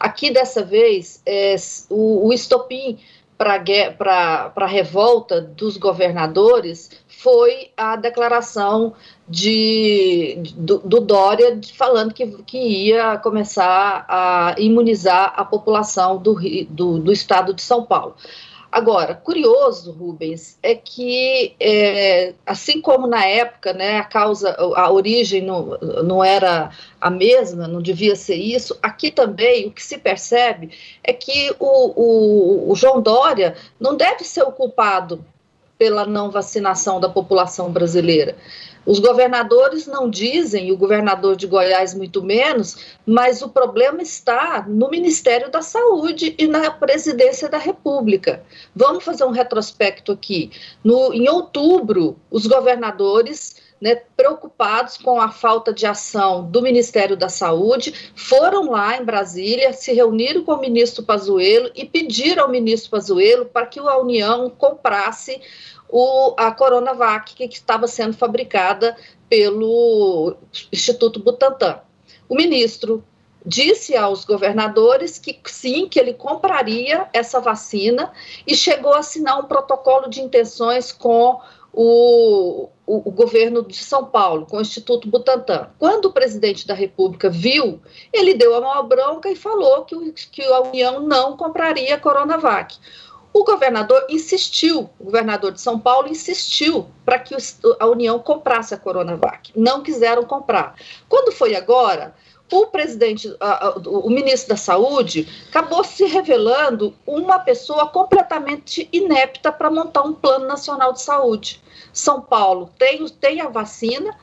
Aqui 0.00 0.28
dessa 0.28 0.64
vez 0.64 1.22
é, 1.24 1.54
o, 1.88 2.26
o 2.26 2.32
estopim 2.32 2.98
para 3.38 4.52
a 4.56 4.66
revolta 4.66 5.40
dos 5.40 5.76
governadores 5.76 6.90
foi 7.18 7.70
a 7.76 7.96
declaração 7.96 8.94
de, 9.28 10.40
do, 10.56 10.78
do 10.78 11.00
Dória 11.00 11.60
falando 11.74 12.14
que, 12.14 12.26
que 12.44 12.58
ia 12.58 13.18
começar 13.18 14.04
a 14.08 14.54
imunizar 14.56 15.34
a 15.36 15.44
população 15.44 16.18
do, 16.18 16.36
do, 16.70 16.98
do 17.00 17.12
estado 17.12 17.52
de 17.52 17.60
São 17.60 17.84
Paulo. 17.84 18.14
Agora, 18.70 19.14
curioso, 19.14 19.90
Rubens, 19.92 20.58
é 20.62 20.76
que, 20.76 21.56
é, 21.58 22.34
assim 22.46 22.80
como 22.80 23.06
na 23.08 23.24
época, 23.24 23.72
né, 23.72 23.98
a 23.98 24.04
causa, 24.04 24.54
a 24.76 24.92
origem 24.92 25.42
não, 25.42 25.76
não 26.04 26.22
era 26.22 26.70
a 27.00 27.10
mesma, 27.10 27.66
não 27.66 27.82
devia 27.82 28.14
ser 28.14 28.36
isso, 28.36 28.78
aqui 28.80 29.10
também 29.10 29.66
o 29.66 29.72
que 29.72 29.82
se 29.82 29.98
percebe 29.98 30.70
é 31.02 31.12
que 31.12 31.52
o, 31.58 32.66
o, 32.66 32.70
o 32.70 32.76
João 32.76 33.00
Dória 33.00 33.56
não 33.80 33.96
deve 33.96 34.22
ser 34.22 34.42
o 34.42 34.52
culpado 34.52 35.24
pela 35.78 36.04
não 36.04 36.30
vacinação 36.30 36.98
da 36.98 37.08
população 37.08 37.70
brasileira. 37.70 38.36
Os 38.84 38.98
governadores 38.98 39.86
não 39.86 40.08
dizem, 40.08 40.72
o 40.72 40.76
governador 40.76 41.36
de 41.36 41.46
Goiás 41.46 41.94
muito 41.94 42.22
menos, 42.22 42.96
mas 43.06 43.42
o 43.42 43.48
problema 43.50 44.00
está 44.00 44.64
no 44.66 44.88
Ministério 44.88 45.50
da 45.50 45.60
Saúde 45.60 46.34
e 46.38 46.46
na 46.46 46.70
presidência 46.70 47.48
da 47.48 47.58
República. 47.58 48.42
Vamos 48.74 49.04
fazer 49.04 49.24
um 49.24 49.30
retrospecto 49.30 50.10
aqui. 50.10 50.50
No, 50.82 51.12
em 51.12 51.28
outubro, 51.28 52.16
os 52.30 52.46
governadores 52.46 53.56
né, 53.80 53.96
preocupados 54.16 54.96
com 54.96 55.20
a 55.20 55.30
falta 55.30 55.72
de 55.72 55.86
ação 55.86 56.50
do 56.50 56.60
Ministério 56.60 57.16
da 57.16 57.28
Saúde, 57.28 58.12
foram 58.14 58.70
lá 58.70 58.96
em 58.96 59.04
Brasília, 59.04 59.72
se 59.72 59.92
reuniram 59.92 60.44
com 60.44 60.52
o 60.52 60.60
ministro 60.60 61.04
Pazuello 61.04 61.70
e 61.74 61.84
pediram 61.84 62.44
ao 62.44 62.50
ministro 62.50 62.90
Pazuello 62.90 63.46
para 63.46 63.66
que 63.66 63.78
a 63.78 63.98
União 63.98 64.50
comprasse 64.50 65.40
o, 65.88 66.34
a 66.36 66.50
Coronavac 66.50 67.34
que 67.34 67.44
estava 67.44 67.86
sendo 67.86 68.14
fabricada 68.14 68.96
pelo 69.28 70.36
Instituto 70.72 71.20
Butantan. 71.20 71.80
O 72.28 72.34
ministro 72.34 73.04
disse 73.44 73.96
aos 73.96 74.24
governadores 74.24 75.18
que 75.18 75.38
sim, 75.46 75.88
que 75.88 75.98
ele 75.98 76.12
compraria 76.12 77.08
essa 77.12 77.40
vacina 77.40 78.12
e 78.46 78.54
chegou 78.54 78.92
a 78.92 78.98
assinar 78.98 79.38
um 79.38 79.44
protocolo 79.44 80.08
de 80.08 80.20
intenções 80.20 80.92
com 80.92 81.40
o, 81.72 82.68
o, 82.88 83.06
o, 83.10 83.12
governo 83.12 83.62
de 83.62 83.76
São 83.76 84.06
Paulo, 84.06 84.46
com 84.46 84.56
o 84.56 84.62
Instituto 84.62 85.06
Butantan. 85.06 85.68
Quando 85.78 86.06
o 86.06 86.12
presidente 86.12 86.66
da 86.66 86.72
República 86.72 87.28
viu, 87.28 87.80
ele 88.10 88.32
deu 88.32 88.56
a 88.56 88.60
mão 88.62 88.88
bronca 88.88 89.28
e 89.28 89.36
falou 89.36 89.84
que, 89.84 90.12
que 90.32 90.42
a 90.42 90.60
União 90.62 91.00
não 91.00 91.36
compraria 91.36 91.94
a 91.94 92.00
Coronavac. 92.00 92.78
O 93.30 93.44
governador 93.44 94.06
insistiu, 94.08 94.88
o 94.98 95.04
governador 95.04 95.52
de 95.52 95.60
São 95.60 95.78
Paulo 95.78 96.08
insistiu 96.08 96.88
para 97.04 97.18
que 97.18 97.36
a 97.78 97.86
União 97.86 98.18
comprasse 98.18 98.72
a 98.72 98.78
Coronavac. 98.78 99.52
Não 99.54 99.82
quiseram 99.82 100.24
comprar. 100.24 100.74
Quando 101.10 101.30
foi 101.30 101.54
agora, 101.54 102.14
o 102.50 102.66
presidente, 102.66 103.28
o 103.86 104.08
ministro 104.08 104.50
da 104.50 104.56
Saúde, 104.56 105.28
acabou 105.48 105.84
se 105.84 106.04
revelando 106.04 106.94
uma 107.06 107.38
pessoa 107.38 107.86
completamente 107.88 108.88
inepta 108.92 109.52
para 109.52 109.70
montar 109.70 110.02
um 110.02 110.14
plano 110.14 110.46
nacional 110.46 110.92
de 110.92 111.02
saúde. 111.02 111.60
São 111.92 112.20
Paulo 112.20 112.70
tem, 112.78 113.06
tem 113.08 113.40
a 113.40 113.48
vacina, 113.48 114.16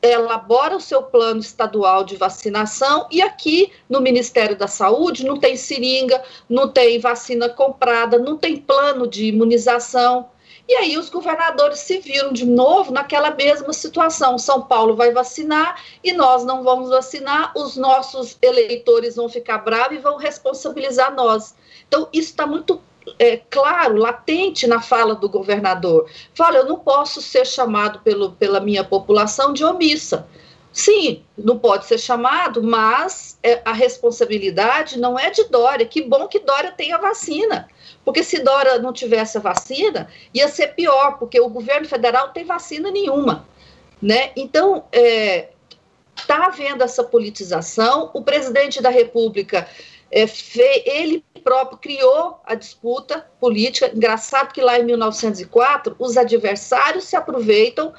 elabora 0.00 0.76
o 0.76 0.80
seu 0.80 1.02
plano 1.02 1.40
estadual 1.40 2.04
de 2.04 2.16
vacinação 2.16 3.06
e 3.10 3.20
aqui 3.20 3.72
no 3.88 4.00
Ministério 4.00 4.56
da 4.56 4.68
Saúde 4.68 5.26
não 5.26 5.38
tem 5.38 5.56
seringa, 5.56 6.22
não 6.48 6.68
tem 6.68 6.98
vacina 6.98 7.48
comprada, 7.48 8.18
não 8.18 8.36
tem 8.36 8.56
plano 8.56 9.06
de 9.06 9.26
imunização. 9.26 10.28
E 10.68 10.74
aí 10.74 10.98
os 10.98 11.08
governadores 11.08 11.78
se 11.78 11.98
viram 11.98 12.30
de 12.30 12.44
novo 12.44 12.92
naquela 12.92 13.30
mesma 13.30 13.72
situação. 13.72 14.36
São 14.36 14.60
Paulo 14.60 14.94
vai 14.94 15.12
vacinar 15.12 15.82
e 16.04 16.12
nós 16.12 16.44
não 16.44 16.62
vamos 16.62 16.90
vacinar, 16.90 17.52
os 17.56 17.74
nossos 17.74 18.36
eleitores 18.42 19.16
vão 19.16 19.30
ficar 19.30 19.58
bravos 19.58 19.96
e 19.96 20.00
vão 20.00 20.18
responsabilizar 20.18 21.14
nós. 21.14 21.54
Então, 21.86 22.06
isso 22.12 22.30
está 22.30 22.46
muito 22.46 22.82
é, 23.18 23.38
claro, 23.48 23.96
latente 23.96 24.66
na 24.66 24.82
fala 24.82 25.14
do 25.14 25.28
governador. 25.28 26.06
Fala, 26.34 26.58
eu 26.58 26.66
não 26.66 26.78
posso 26.78 27.22
ser 27.22 27.46
chamado 27.46 28.00
pelo, 28.00 28.32
pela 28.32 28.60
minha 28.60 28.84
população 28.84 29.54
de 29.54 29.64
omissa. 29.64 30.28
Sim, 30.78 31.24
não 31.36 31.58
pode 31.58 31.86
ser 31.86 31.98
chamado, 31.98 32.62
mas 32.62 33.36
é, 33.42 33.60
a 33.64 33.72
responsabilidade 33.72 34.96
não 34.96 35.18
é 35.18 35.28
de 35.28 35.42
Dória. 35.48 35.84
Que 35.84 36.02
bom 36.02 36.28
que 36.28 36.38
Dória 36.38 36.70
tem 36.70 36.92
a 36.92 36.98
vacina. 36.98 37.68
Porque 38.04 38.22
se 38.22 38.38
Dora 38.38 38.78
não 38.78 38.92
tivesse 38.92 39.36
a 39.36 39.40
vacina, 39.40 40.08
ia 40.32 40.46
ser 40.46 40.68
pior, 40.76 41.18
porque 41.18 41.40
o 41.40 41.48
governo 41.48 41.88
federal 41.88 42.28
não 42.28 42.32
tem 42.32 42.44
vacina 42.44 42.92
nenhuma. 42.92 43.44
Né? 44.00 44.30
Então, 44.36 44.84
está 44.92 45.00
é, 45.00 45.50
tá 46.28 46.46
havendo 46.46 46.84
essa 46.84 47.02
politização. 47.02 48.12
O 48.14 48.22
presidente 48.22 48.80
da 48.80 48.88
República, 48.88 49.68
é, 50.12 50.26
ele 50.86 51.24
próprio 51.42 51.78
criou 51.78 52.38
a 52.44 52.54
disputa 52.54 53.26
política. 53.40 53.90
Engraçado 53.92 54.52
que 54.52 54.60
lá 54.60 54.78
em 54.78 54.84
1904, 54.84 55.96
os 55.98 56.16
adversários 56.16 57.02
se 57.02 57.16
aproveitam 57.16 57.92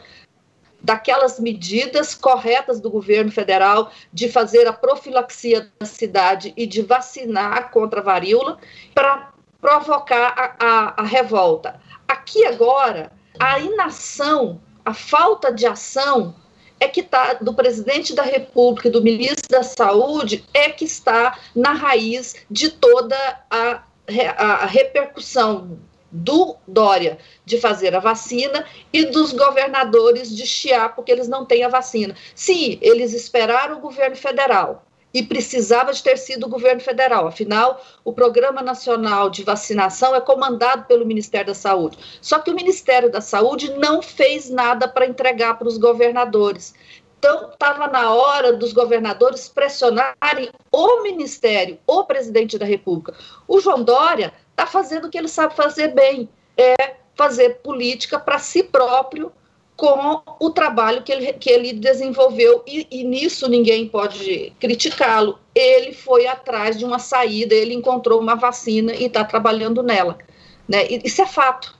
daquelas 0.81 1.39
medidas 1.39 2.15
corretas 2.15 2.79
do 2.79 2.89
governo 2.89 3.31
federal 3.31 3.91
de 4.11 4.29
fazer 4.29 4.67
a 4.67 4.73
profilaxia 4.73 5.71
da 5.79 5.85
cidade 5.85 6.53
e 6.55 6.65
de 6.65 6.81
vacinar 6.81 7.69
contra 7.71 7.99
a 7.99 8.03
varíola 8.03 8.57
para 8.93 9.31
provocar 9.59 10.33
a, 10.37 10.65
a, 10.65 10.93
a 11.01 11.03
revolta. 11.03 11.79
Aqui 12.07 12.45
agora, 12.45 13.11
a 13.39 13.59
inação, 13.59 14.61
a 14.85 14.93
falta 14.93 15.51
de 15.51 15.65
ação 15.65 16.35
é 16.79 16.87
que 16.87 17.01
está 17.01 17.33
do 17.33 17.53
presidente 17.53 18.15
da 18.15 18.23
República 18.23 18.87
e 18.87 18.91
do 18.91 19.03
ministro 19.03 19.49
da 19.49 19.63
Saúde 19.63 20.45
é 20.53 20.69
que 20.69 20.85
está 20.85 21.37
na 21.53 21.73
raiz 21.73 22.35
de 22.49 22.69
toda 22.69 23.15
a, 23.49 23.83
a, 24.37 24.65
repercussão 24.65 25.77
do 26.11 26.55
Dória 26.67 27.17
de 27.45 27.59
fazer 27.59 27.95
a 27.95 27.99
vacina 27.99 28.65
e 28.91 29.05
dos 29.05 29.31
governadores 29.31 30.35
de 30.35 30.45
chiar 30.45 30.95
porque 30.95 31.11
eles 31.11 31.27
não 31.27 31.45
têm 31.45 31.63
a 31.63 31.69
vacina. 31.69 32.15
Sim, 32.33 32.77
eles 32.81 33.13
esperaram 33.13 33.77
o 33.77 33.81
governo 33.81 34.15
federal 34.15 34.85
e 35.13 35.23
precisava 35.23 35.91
de 35.91 36.03
ter 36.03 36.17
sido 36.17 36.45
o 36.45 36.49
governo 36.49 36.81
federal. 36.81 37.27
Afinal, 37.27 37.83
o 38.03 38.13
Programa 38.13 38.61
Nacional 38.61 39.29
de 39.29 39.43
Vacinação 39.43 40.15
é 40.15 40.21
comandado 40.21 40.85
pelo 40.85 41.05
Ministério 41.05 41.47
da 41.47 41.55
Saúde. 41.55 41.97
Só 42.21 42.39
que 42.39 42.51
o 42.51 42.55
Ministério 42.55 43.11
da 43.11 43.21
Saúde 43.21 43.73
não 43.73 44.01
fez 44.01 44.49
nada 44.49 44.87
para 44.87 45.07
entregar 45.07 45.57
para 45.57 45.67
os 45.67 45.77
governadores. 45.77 46.73
Então, 47.17 47.49
estava 47.51 47.87
na 47.87 48.13
hora 48.13 48.53
dos 48.53 48.71
governadores 48.71 49.49
pressionarem 49.49 50.49
o 50.71 51.03
Ministério, 51.03 51.77
o 51.85 52.05
presidente 52.05 52.57
da 52.57 52.65
República. 52.65 53.13
O 53.45 53.59
João 53.59 53.83
Dória 53.83 54.31
está 54.59 54.65
fazendo 54.65 55.05
o 55.05 55.09
que 55.09 55.17
ele 55.17 55.29
sabe 55.29 55.55
fazer 55.55 55.89
bem, 55.89 56.27
é 56.57 56.95
fazer 57.15 57.61
política 57.61 58.19
para 58.19 58.39
si 58.39 58.63
próprio 58.63 59.31
com 59.77 60.21
o 60.41 60.49
trabalho 60.49 61.01
que 61.03 61.11
ele, 61.11 61.31
que 61.31 61.49
ele 61.49 61.71
desenvolveu, 61.71 62.61
e, 62.67 62.85
e 62.91 63.05
nisso 63.05 63.47
ninguém 63.47 63.87
pode 63.87 64.51
criticá-lo. 64.59 65.39
Ele 65.55 65.93
foi 65.93 66.27
atrás 66.27 66.77
de 66.77 66.83
uma 66.83 66.99
saída, 66.99 67.55
ele 67.55 67.73
encontrou 67.73 68.19
uma 68.19 68.35
vacina 68.35 68.93
e 68.93 69.05
está 69.05 69.23
trabalhando 69.23 69.81
nela. 69.81 70.17
Né? 70.67 70.85
Isso 71.05 71.21
é 71.21 71.25
fato. 71.25 71.79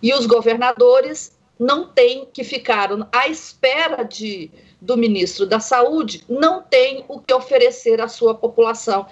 E 0.00 0.14
os 0.14 0.24
governadores 0.24 1.36
não 1.58 1.88
têm 1.88 2.28
que 2.32 2.44
ficar 2.44 2.90
à 3.10 3.26
espera 3.26 4.04
de, 4.04 4.48
do 4.80 4.96
ministro 4.96 5.44
da 5.44 5.58
Saúde, 5.58 6.24
não 6.28 6.62
têm 6.62 7.04
o 7.08 7.18
que 7.18 7.34
oferecer 7.34 8.00
à 8.00 8.06
sua 8.06 8.36
população. 8.36 9.06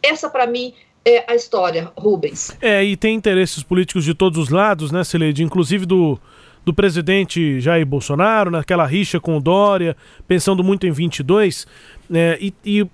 Essa, 0.00 0.30
para 0.30 0.46
mim, 0.46 0.72
é 1.04 1.30
a 1.30 1.34
história, 1.34 1.90
Rubens. 1.96 2.56
É, 2.60 2.84
e 2.84 2.96
tem 2.96 3.14
interesses 3.14 3.62
políticos 3.62 4.04
de 4.04 4.14
todos 4.14 4.38
os 4.38 4.48
lados, 4.48 4.90
né, 4.90 5.04
Celede? 5.04 5.42
Inclusive 5.42 5.86
do 5.86 6.18
do 6.64 6.72
presidente 6.72 7.60
Jair 7.60 7.84
Bolsonaro, 7.84 8.50
naquela 8.50 8.86
rixa 8.86 9.18
com 9.18 9.36
o 9.36 9.40
Dória, 9.40 9.96
pensando 10.28 10.62
muito 10.62 10.86
em 10.86 10.92
22, 10.92 11.66
é, 12.12 12.38
e, 12.40 12.54
e 12.64 12.86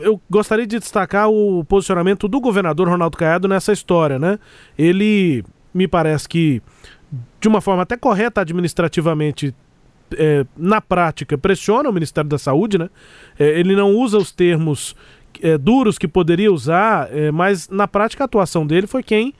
eu 0.00 0.20
gostaria 0.28 0.66
de 0.66 0.78
destacar 0.78 1.30
o 1.30 1.64
posicionamento 1.64 2.28
do 2.28 2.40
governador 2.40 2.88
Ronaldo 2.88 3.16
Caiado 3.16 3.48
nessa 3.48 3.72
história, 3.72 4.18
né? 4.18 4.38
Ele 4.76 5.44
me 5.72 5.86
parece 5.86 6.28
que, 6.28 6.62
de 7.40 7.48
uma 7.48 7.60
forma 7.60 7.82
até 7.82 7.96
correta 7.96 8.40
administrativamente, 8.40 9.54
é, 10.16 10.44
na 10.56 10.80
prática, 10.80 11.38
pressiona 11.38 11.88
o 11.88 11.92
Ministério 11.92 12.28
da 12.28 12.38
Saúde, 12.38 12.76
né? 12.76 12.90
É, 13.38 13.58
ele 13.58 13.74
não 13.76 13.94
usa 13.94 14.18
os 14.18 14.32
termos 14.32 14.96
é, 15.42 15.58
duros 15.58 15.98
que 15.98 16.08
poderia 16.08 16.52
usar, 16.52 17.08
é, 17.10 17.30
mas 17.30 17.68
na 17.68 17.88
prática 17.88 18.24
a 18.24 18.26
atuação 18.26 18.66
dele 18.66 18.86
foi 18.86 19.02
quem 19.02 19.34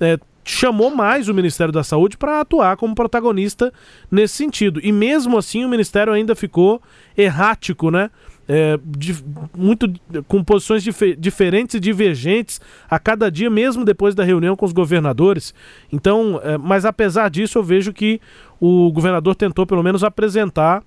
é, 0.00 0.18
chamou 0.44 0.90
mais 0.90 1.28
o 1.28 1.34
Ministério 1.34 1.72
da 1.72 1.84
Saúde 1.84 2.16
para 2.16 2.40
atuar 2.40 2.76
como 2.76 2.94
protagonista 2.94 3.72
nesse 4.10 4.34
sentido. 4.34 4.80
E 4.82 4.90
mesmo 4.90 5.36
assim 5.36 5.64
o 5.64 5.68
Ministério 5.68 6.12
ainda 6.12 6.34
ficou 6.34 6.80
errático, 7.16 7.90
né? 7.90 8.10
É, 8.50 8.80
de, 8.82 9.14
muito 9.54 9.92
com 10.26 10.42
posições 10.42 10.82
dif 10.82 11.14
diferentes 11.16 11.74
e 11.74 11.80
divergentes 11.80 12.58
a 12.88 12.98
cada 12.98 13.30
dia, 13.30 13.50
mesmo 13.50 13.84
depois 13.84 14.14
da 14.14 14.24
reunião 14.24 14.56
com 14.56 14.64
os 14.64 14.72
governadores. 14.72 15.52
Então, 15.92 16.40
é, 16.42 16.56
mas 16.56 16.86
apesar 16.86 17.28
disso, 17.28 17.58
eu 17.58 17.62
vejo 17.62 17.92
que 17.92 18.18
o 18.58 18.90
governador 18.90 19.34
tentou 19.34 19.66
pelo 19.66 19.82
menos 19.82 20.02
apresentar 20.02 20.82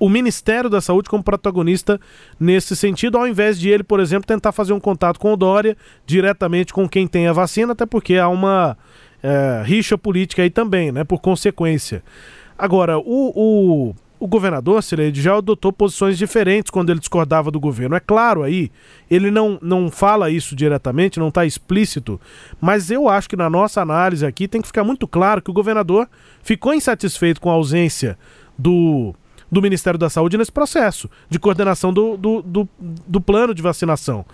o 0.00 0.08
Ministério 0.08 0.70
da 0.70 0.80
Saúde 0.80 1.10
como 1.10 1.22
protagonista 1.22 2.00
nesse 2.40 2.74
sentido, 2.74 3.18
ao 3.18 3.28
invés 3.28 3.60
de 3.60 3.68
ele, 3.68 3.84
por 3.84 4.00
exemplo, 4.00 4.26
tentar 4.26 4.50
fazer 4.50 4.72
um 4.72 4.80
contato 4.80 5.20
com 5.20 5.34
o 5.34 5.36
Dória 5.36 5.76
diretamente 6.06 6.72
com 6.72 6.88
quem 6.88 7.06
tem 7.06 7.28
a 7.28 7.32
vacina, 7.34 7.74
até 7.74 7.84
porque 7.84 8.16
há 8.16 8.26
uma 8.26 8.78
é, 9.22 9.62
rixa 9.62 9.98
política 9.98 10.42
aí 10.42 10.48
também, 10.48 10.90
né? 10.90 11.04
Por 11.04 11.20
consequência. 11.20 12.02
Agora, 12.56 12.98
o, 12.98 13.02
o, 13.04 13.94
o 14.18 14.26
governador, 14.26 14.82
Cileide, 14.82 15.20
já 15.20 15.36
adotou 15.36 15.70
posições 15.70 16.16
diferentes 16.16 16.70
quando 16.70 16.88
ele 16.88 16.98
discordava 16.98 17.50
do 17.50 17.60
governo. 17.60 17.94
É 17.94 18.00
claro 18.00 18.42
aí, 18.42 18.70
ele 19.10 19.30
não, 19.30 19.58
não 19.60 19.90
fala 19.90 20.30
isso 20.30 20.56
diretamente, 20.56 21.20
não 21.20 21.28
está 21.28 21.44
explícito, 21.44 22.18
mas 22.58 22.90
eu 22.90 23.06
acho 23.06 23.28
que 23.28 23.36
na 23.36 23.50
nossa 23.50 23.82
análise 23.82 24.24
aqui 24.24 24.48
tem 24.48 24.62
que 24.62 24.66
ficar 24.66 24.82
muito 24.82 25.06
claro 25.06 25.42
que 25.42 25.50
o 25.50 25.54
governador 25.54 26.08
ficou 26.42 26.72
insatisfeito 26.72 27.38
com 27.38 27.50
a 27.50 27.54
ausência 27.54 28.18
do 28.58 29.14
do 29.50 29.60
Ministério 29.60 29.98
da 29.98 30.08
Saúde 30.08 30.38
nesse 30.38 30.52
processo 30.52 31.10
de 31.28 31.38
coordenação 31.38 31.92
do, 31.92 32.16
do, 32.16 32.42
do, 32.42 32.68
do 32.78 33.20
plano 33.20 33.54
de 33.54 33.62
vacinação. 33.62 34.24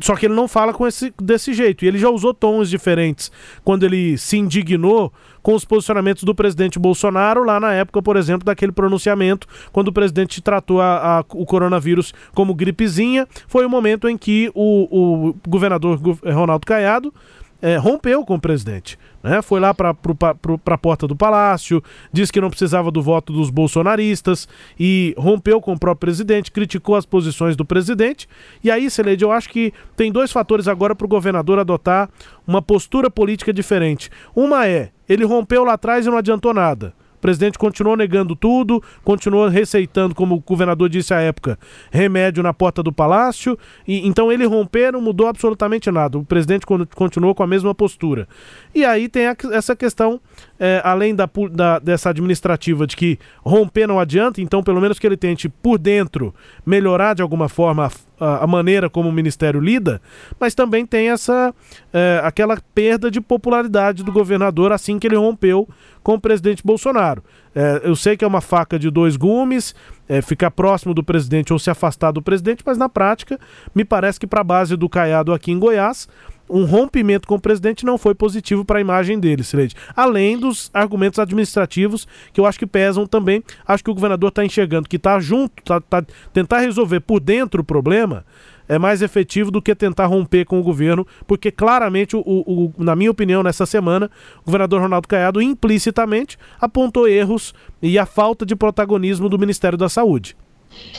Só 0.00 0.16
que 0.16 0.26
ele 0.26 0.34
não 0.34 0.48
fala 0.48 0.72
com 0.72 0.86
esse, 0.86 1.12
desse 1.20 1.52
jeito. 1.52 1.84
E 1.84 1.88
ele 1.88 1.98
já 1.98 2.08
usou 2.08 2.34
tons 2.34 2.68
diferentes 2.68 3.30
quando 3.62 3.84
ele 3.84 4.18
se 4.18 4.36
indignou 4.36 5.12
com 5.42 5.54
os 5.54 5.64
posicionamentos 5.64 6.24
do 6.24 6.34
presidente 6.34 6.78
Bolsonaro 6.78 7.44
lá 7.44 7.60
na 7.60 7.72
época, 7.72 8.02
por 8.02 8.16
exemplo, 8.16 8.44
daquele 8.44 8.72
pronunciamento, 8.72 9.46
quando 9.70 9.88
o 9.88 9.92
presidente 9.92 10.40
tratou 10.40 10.80
a, 10.80 11.18
a, 11.18 11.24
o 11.34 11.44
coronavírus 11.44 12.14
como 12.34 12.54
gripezinha. 12.54 13.28
Foi 13.46 13.64
o 13.64 13.70
momento 13.70 14.08
em 14.08 14.16
que 14.16 14.50
o, 14.54 15.28
o 15.30 15.36
governador 15.46 16.00
Ronaldo 16.24 16.66
Caiado 16.66 17.12
é, 17.60 17.76
rompeu 17.76 18.24
com 18.24 18.34
o 18.34 18.40
presidente. 18.40 18.98
Né? 19.24 19.40
Foi 19.40 19.58
lá 19.58 19.72
para 19.72 19.88
a 19.90 20.78
porta 20.78 21.08
do 21.08 21.16
palácio, 21.16 21.82
disse 22.12 22.30
que 22.30 22.42
não 22.42 22.50
precisava 22.50 22.90
do 22.90 23.00
voto 23.00 23.32
dos 23.32 23.48
bolsonaristas 23.48 24.46
e 24.78 25.14
rompeu 25.16 25.62
com 25.62 25.72
o 25.72 25.78
próprio 25.78 26.00
presidente, 26.00 26.52
criticou 26.52 26.94
as 26.94 27.06
posições 27.06 27.56
do 27.56 27.64
presidente. 27.64 28.28
E 28.62 28.70
aí, 28.70 28.90
Celede, 28.90 29.24
eu 29.24 29.32
acho 29.32 29.48
que 29.48 29.72
tem 29.96 30.12
dois 30.12 30.30
fatores 30.30 30.68
agora 30.68 30.94
para 30.94 31.06
o 31.06 31.08
governador 31.08 31.58
adotar 31.58 32.10
uma 32.46 32.60
postura 32.60 33.08
política 33.08 33.50
diferente. 33.50 34.10
Uma 34.36 34.68
é, 34.68 34.90
ele 35.08 35.24
rompeu 35.24 35.64
lá 35.64 35.72
atrás 35.72 36.04
e 36.04 36.10
não 36.10 36.18
adiantou 36.18 36.52
nada 36.52 36.92
presidente 37.24 37.58
continuou 37.58 37.96
negando 37.96 38.36
tudo, 38.36 38.82
continuou 39.02 39.48
receitando, 39.48 40.14
como 40.14 40.34
o 40.34 40.40
governador 40.40 40.90
disse 40.90 41.14
à 41.14 41.20
época, 41.22 41.58
remédio 41.90 42.42
na 42.42 42.52
porta 42.52 42.82
do 42.82 42.92
palácio. 42.92 43.58
E 43.88 44.06
então 44.06 44.30
ele 44.30 44.44
romper 44.44 44.92
não 44.92 45.00
mudou 45.00 45.26
absolutamente 45.26 45.90
nada. 45.90 46.18
O 46.18 46.24
presidente 46.24 46.66
continuou 46.94 47.34
com 47.34 47.42
a 47.42 47.46
mesma 47.46 47.74
postura. 47.74 48.28
E 48.74 48.84
aí 48.84 49.08
tem 49.08 49.26
a, 49.26 49.34
essa 49.52 49.74
questão, 49.74 50.20
é, 50.58 50.80
além 50.84 51.14
da, 51.14 51.28
da, 51.50 51.78
dessa 51.78 52.10
administrativa 52.10 52.86
de 52.86 52.96
que 52.96 53.18
romper 53.44 53.86
não 53.86 53.98
adianta, 53.98 54.40
então 54.40 54.62
pelo 54.62 54.80
menos 54.80 54.98
que 54.98 55.06
ele 55.06 55.16
tente 55.16 55.48
por 55.48 55.78
dentro 55.78 56.34
melhorar 56.64 57.14
de 57.14 57.22
alguma 57.22 57.48
forma 57.48 57.90
a, 58.18 58.44
a 58.44 58.46
maneira 58.46 58.88
como 58.88 59.08
o 59.08 59.12
ministério 59.12 59.60
lida, 59.60 60.00
mas 60.38 60.54
também 60.54 60.86
tem 60.86 61.10
essa 61.10 61.52
é, 61.92 62.20
aquela 62.22 62.56
perda 62.74 63.10
de 63.10 63.20
popularidade 63.20 64.04
do 64.04 64.12
governador 64.12 64.72
assim 64.72 64.98
que 64.98 65.06
ele 65.06 65.16
rompeu 65.16 65.68
com 66.02 66.14
o 66.14 66.20
presidente 66.20 66.62
Bolsonaro. 66.64 67.22
É, 67.54 67.80
eu 67.84 67.96
sei 67.96 68.16
que 68.16 68.24
é 68.24 68.28
uma 68.28 68.40
faca 68.40 68.78
de 68.78 68.90
dois 68.90 69.16
gumes, 69.16 69.74
é, 70.08 70.20
ficar 70.20 70.50
próximo 70.50 70.92
do 70.92 71.02
presidente 71.02 71.52
ou 71.52 71.58
se 71.58 71.70
afastar 71.70 72.12
do 72.12 72.20
presidente, 72.20 72.62
mas 72.66 72.76
na 72.76 72.88
prática, 72.88 73.38
me 73.74 73.84
parece 73.84 74.20
que 74.20 74.26
para 74.26 74.40
a 74.40 74.44
base 74.44 74.76
do 74.76 74.88
Caiado 74.88 75.32
aqui 75.32 75.50
em 75.50 75.58
Goiás, 75.58 76.08
um 76.48 76.64
rompimento 76.64 77.26
com 77.26 77.36
o 77.36 77.40
presidente 77.40 77.84
não 77.84 77.96
foi 77.96 78.14
positivo 78.14 78.64
para 78.64 78.78
a 78.78 78.80
imagem 78.80 79.18
dele, 79.18 79.42
Sileide. 79.42 79.74
Além 79.94 80.38
dos 80.38 80.70
argumentos 80.72 81.18
administrativos 81.18 82.06
que 82.32 82.40
eu 82.40 82.46
acho 82.46 82.58
que 82.58 82.66
pesam 82.66 83.06
também. 83.06 83.42
Acho 83.66 83.84
que 83.84 83.90
o 83.90 83.94
governador 83.94 84.28
está 84.28 84.44
enxergando 84.44 84.88
que 84.88 84.96
está 84.96 85.18
junto, 85.18 85.62
tá, 85.62 85.80
tá, 85.80 86.04
tentar 86.32 86.58
resolver 86.58 87.00
por 87.00 87.20
dentro 87.20 87.62
o 87.62 87.64
problema 87.64 88.24
é 88.68 88.78
mais 88.78 89.02
efetivo 89.02 89.50
do 89.50 89.60
que 89.60 89.74
tentar 89.74 90.06
romper 90.06 90.44
com 90.44 90.58
o 90.58 90.62
governo, 90.62 91.06
porque 91.26 91.50
claramente, 91.50 92.16
o, 92.16 92.22
o, 92.24 92.72
na 92.78 92.96
minha 92.96 93.10
opinião, 93.10 93.42
nessa 93.42 93.66
semana, 93.66 94.10
o 94.40 94.46
governador 94.46 94.80
Ronaldo 94.80 95.08
Caiado 95.08 95.42
implicitamente 95.42 96.38
apontou 96.58 97.06
erros 97.06 97.54
e 97.82 97.98
a 97.98 98.06
falta 98.06 98.46
de 98.46 98.56
protagonismo 98.56 99.28
do 99.28 99.38
Ministério 99.38 99.76
da 99.76 99.88
Saúde. 99.88 100.36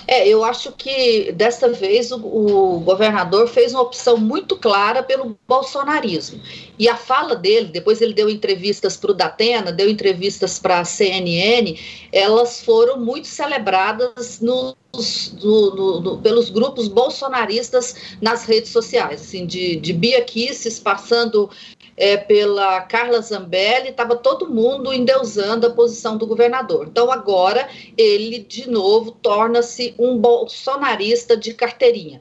É, 0.08 0.28
eu 0.28 0.44
acho 0.44 0.72
que 0.72 1.32
dessa 1.32 1.70
vez 1.70 2.12
o, 2.12 2.18
o, 2.18 2.80
governador 2.80 3.48
fez 3.48 3.74
uma 3.74 3.82
opção 3.82 4.18
muito 4.18 4.56
clara 4.56 5.02
pelo 5.02 5.38
bolsonarismo. 5.48 6.40
E 6.78 6.88
a 6.88 6.96
fala 6.96 7.36
dele, 7.36 7.70
depois 7.70 8.02
ele 8.02 8.14
deu 8.14 8.30
entrevistas 8.30 8.98
para 8.98 9.12
o 9.12 9.14
Datena, 9.14 9.72
deu 9.72 9.90
entrevistas 9.90 10.60
para 10.60 10.80
a 10.80 10.86
CNN, 10.86 11.78
elas 12.12 12.62
foram 12.62 13.00
muito 13.00 13.28
celebradas 13.28 14.40
no, 14.42 14.76
no, 15.44 16.02
no, 16.02 16.18
pelos 16.20 16.50
grupos 16.50 16.88
bolsonaristas 16.88 17.96
nas 18.22 18.46
redes 18.46 18.70
sociais, 18.72 19.22
assim, 19.22 19.46
de, 19.46 19.76
de 19.76 19.92
Bia 19.92 20.22
Kisses 20.24 20.80
passando 20.80 21.50
é, 21.98 22.18
pela 22.18 22.82
Carla 22.82 23.22
Zambelli, 23.22 23.90
estava 23.90 24.16
todo 24.16 24.50
mundo 24.50 24.94
endeusando 24.94 25.68
a 25.68 25.72
posição 25.72 26.18
do 26.18 26.28
governador. 26.28 26.88
Então, 26.88 27.12
agora, 27.12 27.70
ele, 27.98 28.40
de 28.40 28.70
novo, 28.70 29.12
torna-se 29.12 29.96
um 29.98 30.18
bolsonarista 30.18 31.38
de 31.38 31.54
carteirinha. 31.54 32.20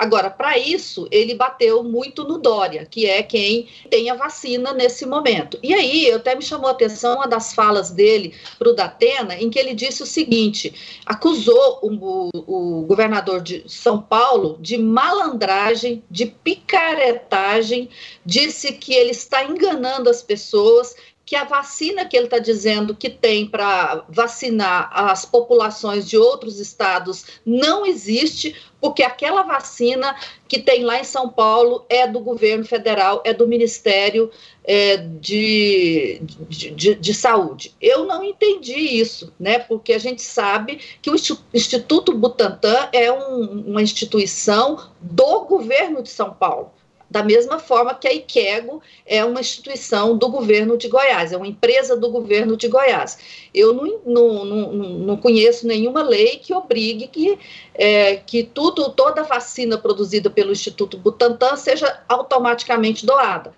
Agora, 0.00 0.30
para 0.30 0.56
isso, 0.56 1.06
ele 1.10 1.34
bateu 1.34 1.84
muito 1.84 2.24
no 2.24 2.38
Dória, 2.38 2.86
que 2.86 3.04
é 3.04 3.22
quem 3.22 3.68
tem 3.90 4.08
a 4.08 4.14
vacina 4.14 4.72
nesse 4.72 5.04
momento. 5.04 5.58
E 5.62 5.74
aí, 5.74 6.10
até 6.10 6.34
me 6.34 6.40
chamou 6.40 6.68
a 6.68 6.70
atenção 6.70 7.16
uma 7.16 7.28
das 7.28 7.52
falas 7.52 7.90
dele 7.90 8.34
para 8.58 8.70
o 8.70 8.72
Datena, 8.72 9.34
em 9.34 9.50
que 9.50 9.58
ele 9.58 9.74
disse 9.74 10.02
o 10.02 10.06
seguinte: 10.06 11.02
acusou 11.04 11.80
o, 11.82 12.30
o 12.32 12.86
governador 12.86 13.42
de 13.42 13.62
São 13.66 14.00
Paulo 14.00 14.56
de 14.58 14.78
malandragem, 14.78 16.02
de 16.10 16.24
picaretagem, 16.24 17.90
disse 18.24 18.72
que 18.72 18.94
ele 18.94 19.10
está 19.10 19.44
enganando 19.44 20.08
as 20.08 20.22
pessoas 20.22 20.96
que 21.30 21.36
a 21.36 21.44
vacina 21.44 22.04
que 22.04 22.16
ele 22.16 22.26
está 22.26 22.40
dizendo 22.40 22.92
que 22.92 23.08
tem 23.08 23.46
para 23.46 24.04
vacinar 24.08 24.90
as 24.92 25.24
populações 25.24 26.08
de 26.08 26.18
outros 26.18 26.58
estados 26.58 27.24
não 27.46 27.86
existe, 27.86 28.56
porque 28.80 29.04
aquela 29.04 29.42
vacina 29.42 30.16
que 30.48 30.58
tem 30.58 30.82
lá 30.82 30.98
em 30.98 31.04
São 31.04 31.28
Paulo 31.28 31.86
é 31.88 32.04
do 32.04 32.18
governo 32.18 32.64
federal, 32.64 33.22
é 33.24 33.32
do 33.32 33.46
Ministério 33.46 34.28
é, 34.64 34.96
de, 34.96 36.20
de, 36.48 36.70
de, 36.72 36.94
de, 36.96 37.14
Saúde. 37.14 37.76
Eu 37.80 38.06
não 38.06 38.24
entendi 38.24 38.74
isso, 38.74 39.32
né? 39.38 39.60
Porque 39.60 39.92
a 39.92 40.00
gente 40.00 40.22
sabe 40.22 40.80
que 41.00 41.12
o 41.12 41.16
Instituto 41.54 42.12
Butantan 42.12 42.88
é 42.92 43.12
um, 43.12 43.68
uma 43.68 43.82
instituição 43.82 44.84
do 45.00 45.42
governo 45.42 46.02
de 46.02 46.10
São 46.10 46.34
Paulo 46.34 46.72
da 47.10 47.24
mesma 47.24 47.58
forma 47.58 47.94
que 47.94 48.06
a 48.06 48.12
IQEGO 48.12 48.80
é 49.04 49.24
uma 49.24 49.40
instituição 49.40 50.16
do 50.16 50.28
governo 50.28 50.78
de 50.78 50.88
Goiás, 50.88 51.32
é 51.32 51.36
uma 51.36 51.46
empresa 51.46 51.96
do 51.96 52.08
governo 52.08 52.56
de 52.56 52.68
Goiás. 52.68 53.18
Eu 53.52 53.74
não, 53.74 54.00
não, 54.06 54.44
não, 54.44 54.72
não 54.72 55.16
conheço 55.16 55.66
nenhuma 55.66 56.02
lei 56.02 56.36
que 56.36 56.54
obrigue 56.54 57.08
que, 57.08 57.38
é, 57.74 58.16
que 58.16 58.44
tudo, 58.44 58.90
toda 58.90 59.24
vacina 59.24 59.76
produzida 59.76 60.30
pelo 60.30 60.52
Instituto 60.52 60.96
Butantan 60.96 61.56
seja 61.56 62.00
automaticamente 62.08 63.04
doada 63.04 63.52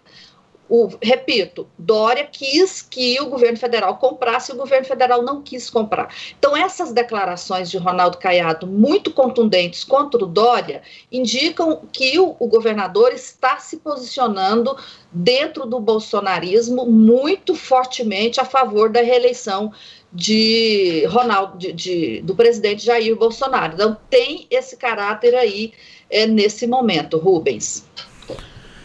o, 0.74 0.88
repito, 1.02 1.68
Dória 1.78 2.26
quis 2.32 2.80
que 2.80 3.20
o 3.20 3.26
governo 3.26 3.58
federal 3.58 3.98
comprasse 3.98 4.50
e 4.50 4.54
o 4.54 4.56
governo 4.56 4.86
federal 4.86 5.20
não 5.20 5.42
quis 5.42 5.68
comprar. 5.68 6.08
Então, 6.38 6.56
essas 6.56 6.92
declarações 6.92 7.70
de 7.70 7.76
Ronaldo 7.76 8.16
Caiado, 8.16 8.66
muito 8.66 9.10
contundentes 9.10 9.84
contra 9.84 10.24
o 10.24 10.26
Dória, 10.26 10.80
indicam 11.12 11.82
que 11.92 12.18
o, 12.18 12.34
o 12.38 12.48
governador 12.48 13.12
está 13.12 13.58
se 13.58 13.76
posicionando 13.76 14.74
dentro 15.12 15.66
do 15.66 15.78
bolsonarismo 15.78 16.86
muito 16.86 17.54
fortemente 17.54 18.40
a 18.40 18.44
favor 18.46 18.88
da 18.88 19.02
reeleição 19.02 19.74
de 20.10 21.04
Ronaldo, 21.10 21.58
de, 21.58 21.70
de, 21.74 22.22
do 22.22 22.34
presidente 22.34 22.82
Jair 22.82 23.14
Bolsonaro. 23.14 23.74
Então, 23.74 23.94
tem 24.08 24.46
esse 24.50 24.78
caráter 24.78 25.34
aí 25.34 25.74
é, 26.08 26.26
nesse 26.26 26.66
momento, 26.66 27.18
Rubens. 27.18 27.84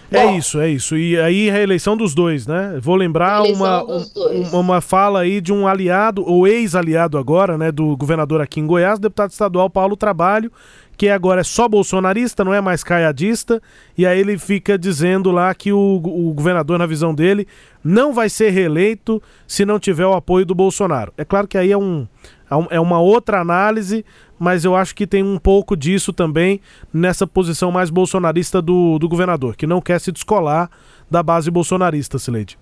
É 0.10 0.26
Bom, 0.26 0.38
isso, 0.38 0.60
é 0.60 0.70
isso. 0.70 0.96
E 0.96 1.20
aí 1.20 1.50
a 1.50 1.60
eleição 1.60 1.98
dos 1.98 2.15
dois, 2.15 2.48
né? 2.48 2.80
Vou 2.82 2.96
lembrar 2.96 3.43
uma, 3.43 3.84
um, 3.84 4.60
uma 4.60 4.82
fala 4.82 5.22
aí 5.22 5.41
de 5.41 5.52
um 5.52 5.67
aliado, 5.67 6.24
ou 6.26 6.48
ex-aliado 6.48 7.17
agora, 7.17 7.58
né, 7.58 7.72
do 7.72 7.96
governador 7.98 8.39
aqui 8.39 8.60
em 8.60 8.65
Goiás, 8.65 9.00
deputado 9.00 9.32
estadual 9.32 9.70
Paulo 9.70 9.98
Trabalho, 9.98 10.52
que 10.96 11.10
agora 11.10 11.41
é 11.41 11.43
só 11.43 11.67
bolsonarista, 11.67 12.43
não 12.43 12.54
é 12.54 12.62
mais 12.62 12.84
caiadista, 12.84 13.62
e 13.98 14.06
aí 14.06 14.20
ele 14.20 14.38
fica 14.38 14.78
dizendo 14.78 15.30
lá 15.30 15.54
que 15.54 15.72
o, 15.72 16.02
o 16.04 16.34
governador, 16.34 16.80
na 16.80 16.86
visão 16.86 17.13
dele, 17.13 17.46
não 17.84 18.13
vai 18.13 18.30
ser 18.30 18.50
reeleito 18.50 19.22
se 19.46 19.65
não 19.65 19.78
tiver 19.78 20.06
o 20.06 20.13
apoio 20.13 20.46
do 20.46 20.56
Bolsonaro. 20.56 21.13
É 21.17 21.26
claro 21.26 21.48
que 21.48 21.58
aí 21.58 21.72
é, 21.72 21.78
um, 21.78 22.08
é, 22.49 22.75
é 22.75 22.79
uma 22.79 22.99
outra 22.99 23.39
análise, 23.39 24.05
mas 24.39 24.65
eu 24.65 24.75
acho 24.75 24.95
que 24.95 25.07
tem 25.07 25.23
um 25.23 25.38
pouco 25.38 25.75
disso 25.75 26.13
também 26.13 26.62
nessa 26.93 27.25
posição 27.25 27.71
mais 27.71 27.89
bolsonarista 27.89 28.62
do, 28.62 28.97
do 28.99 29.10
governador, 29.10 29.55
que 29.55 29.67
não 29.67 29.81
quer 29.81 29.99
se 29.99 30.12
descolar 30.12 30.69
da 31.10 31.21
base 31.23 31.49
bolsonarista, 31.49 32.19
Sileide. 32.19 32.57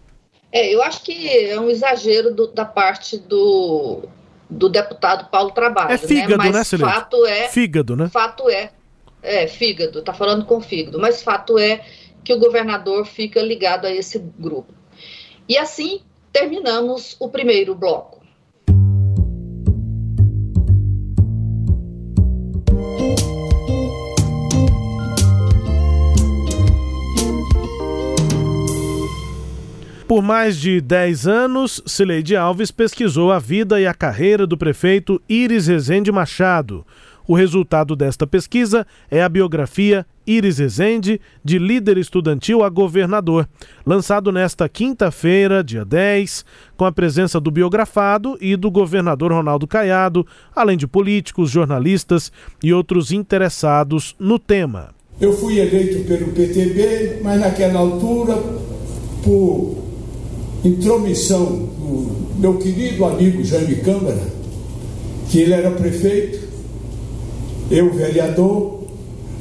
É, 0.51 0.73
eu 0.73 0.81
acho 0.81 1.03
que 1.03 1.29
é 1.29 1.59
um 1.59 1.69
exagero 1.69 2.33
do, 2.33 2.47
da 2.47 2.65
parte 2.65 3.17
do, 3.17 4.03
do 4.49 4.69
deputado 4.69 5.29
Paulo 5.29 5.51
Trabalho. 5.51 5.91
É 5.91 5.97
fígado, 5.97 6.43
né, 6.43 6.51
né 6.51 6.63
Sileide? 6.63 6.93
Fato 6.93 7.25
é. 7.25 7.49
Fígado, 7.49 7.95
né? 7.95 8.09
Fato 8.09 8.49
é. 8.49 8.71
É, 9.21 9.47
fígado, 9.47 10.03
tá 10.03 10.13
falando 10.13 10.45
com 10.45 10.61
fígado, 10.61 10.99
mas 10.99 11.23
fato 11.23 11.57
é 11.57 11.83
que 12.23 12.31
o 12.31 12.39
governador 12.39 13.05
fica 13.05 13.41
ligado 13.41 13.85
a 13.85 13.91
esse 13.91 14.19
grupo. 14.19 14.73
E 15.49 15.57
assim 15.57 16.01
terminamos 16.31 17.15
o 17.19 17.29
primeiro 17.29 17.73
bloco. 17.73 18.24
Por 30.07 30.21
mais 30.21 30.57
de 30.57 30.79
10 30.81 31.27
anos, 31.27 31.81
Cileide 31.83 32.35
Alves 32.35 32.69
pesquisou 32.69 33.31
a 33.31 33.39
vida 33.39 33.81
e 33.81 33.87
a 33.87 33.93
carreira 33.93 34.45
do 34.45 34.55
prefeito 34.55 35.19
Iris 35.27 35.65
Rezende 35.65 36.11
Machado. 36.11 36.85
O 37.27 37.33
resultado 37.33 37.95
desta 37.95 38.27
pesquisa 38.27 38.85
é 39.09 39.23
a 39.23 39.27
biografia 39.27 40.05
Iris 40.27 40.59
Rezende, 40.59 41.19
de 41.43 41.57
líder 41.57 41.97
estudantil 41.97 42.63
a 42.63 42.69
governador, 42.69 43.49
lançado 43.83 44.31
nesta 44.31 44.69
quinta-feira, 44.69 45.63
dia 45.63 45.83
10, 45.83 46.45
com 46.77 46.85
a 46.85 46.91
presença 46.91 47.39
do 47.39 47.49
biografado 47.49 48.37
e 48.39 48.55
do 48.55 48.69
governador 48.69 49.31
Ronaldo 49.31 49.65
Caiado, 49.65 50.25
além 50.55 50.77
de 50.77 50.85
políticos, 50.85 51.49
jornalistas 51.49 52.31
e 52.63 52.71
outros 52.71 53.11
interessados 53.11 54.15
no 54.19 54.37
tema. 54.37 54.89
Eu 55.19 55.33
fui 55.33 55.57
eleito 55.57 56.07
pelo 56.07 56.31
PTB, 56.31 57.21
mas 57.23 57.39
naquela 57.39 57.79
altura, 57.79 58.35
por 59.23 59.94
intromissão 60.67 61.45
do 61.45 62.39
meu 62.39 62.57
querido 62.57 63.05
amigo 63.05 63.43
Jaime 63.43 63.75
Câmara, 63.77 64.21
que 65.29 65.39
ele 65.39 65.53
era 65.53 65.71
prefeito, 65.71 66.39
eu 67.69 67.93
vereador, 67.93 68.79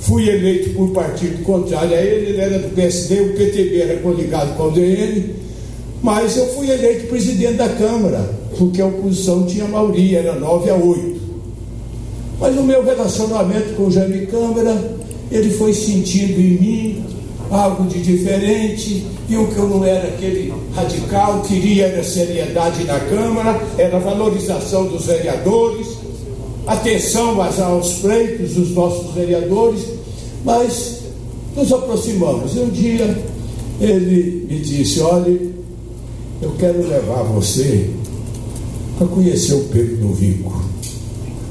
fui 0.01 0.29
eleito 0.29 0.71
por 0.71 0.91
partido 0.91 1.43
contrário 1.43 1.95
a 1.95 2.01
ele, 2.01 2.31
ele 2.31 2.41
era 2.41 2.59
do 2.59 2.75
PSD, 2.75 3.21
o 3.21 3.33
PTB 3.35 3.81
era 3.81 4.01
coligado 4.01 4.57
com 4.57 4.65
o 4.65 4.71
DN, 4.71 5.35
mas 6.03 6.37
eu 6.37 6.47
fui 6.49 6.71
eleito 6.71 7.07
presidente 7.07 7.55
da 7.55 7.69
Câmara, 7.71 8.31
porque 8.59 8.83
a 8.83 8.87
oposição 8.87 9.47
tinha 9.47 9.67
maioria, 9.67 10.19
era 10.19 10.39
9 10.39 10.71
a 10.71 10.75
8. 10.75 11.25
Mas 12.39 12.59
o 12.59 12.63
meu 12.63 12.85
relacionamento 12.85 13.75
com 13.75 13.85
o 13.85 13.91
Jaime 13.91 14.27
Câmara, 14.27 14.97
ele 15.31 15.51
foi 15.51 15.73
sentindo 15.73 16.39
em 16.39 16.61
mim 16.61 17.05
algo 17.51 17.85
de 17.89 18.03
diferente, 18.03 19.07
viu 19.29 19.47
que 19.49 19.57
eu 19.57 19.69
não 19.69 19.85
era 19.85 20.09
aquele 20.09 20.53
radical, 20.75 21.41
queria 21.43 21.87
era 21.87 22.03
seriedade 22.03 22.85
na 22.85 22.99
Câmara, 23.01 23.61
era 23.79 23.99
valorização 23.99 24.87
dos 24.87 25.07
vereadores, 25.07 25.87
atenção 26.67 27.37
aos 27.43 27.95
pleitos 27.95 28.55
dos 28.55 28.71
nossos 28.71 29.15
vereadores, 29.15 29.83
mas 30.45 31.01
nos 31.57 31.73
aproximamos. 31.73 32.55
E 32.55 32.61
um 32.61 32.71
dia 32.71 33.17
ele 33.81 34.47
me 34.49 34.61
disse: 34.61 35.01
Olha, 35.01 35.39
eu 36.43 36.53
quero 36.59 36.87
levar 36.89 37.23
você 37.23 37.91
para 38.99 39.07
conhecer 39.07 39.55
o 39.55 39.65
Pedro 39.65 39.97
do 39.97 40.15
Vico. 40.15 40.63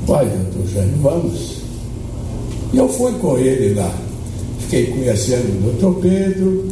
Vai, 0.06 0.26
doutor 0.26 0.68
Jânio, 0.68 0.98
vamos. 1.02 1.64
E 2.74 2.78
eu 2.78 2.90
fui 2.90 3.12
com 3.14 3.38
ele 3.38 3.74
lá. 3.74 4.03
Fiquei 4.74 4.88
conhecendo 4.88 5.60
o 5.60 5.72
doutor 5.72 6.02
Pedro, 6.02 6.66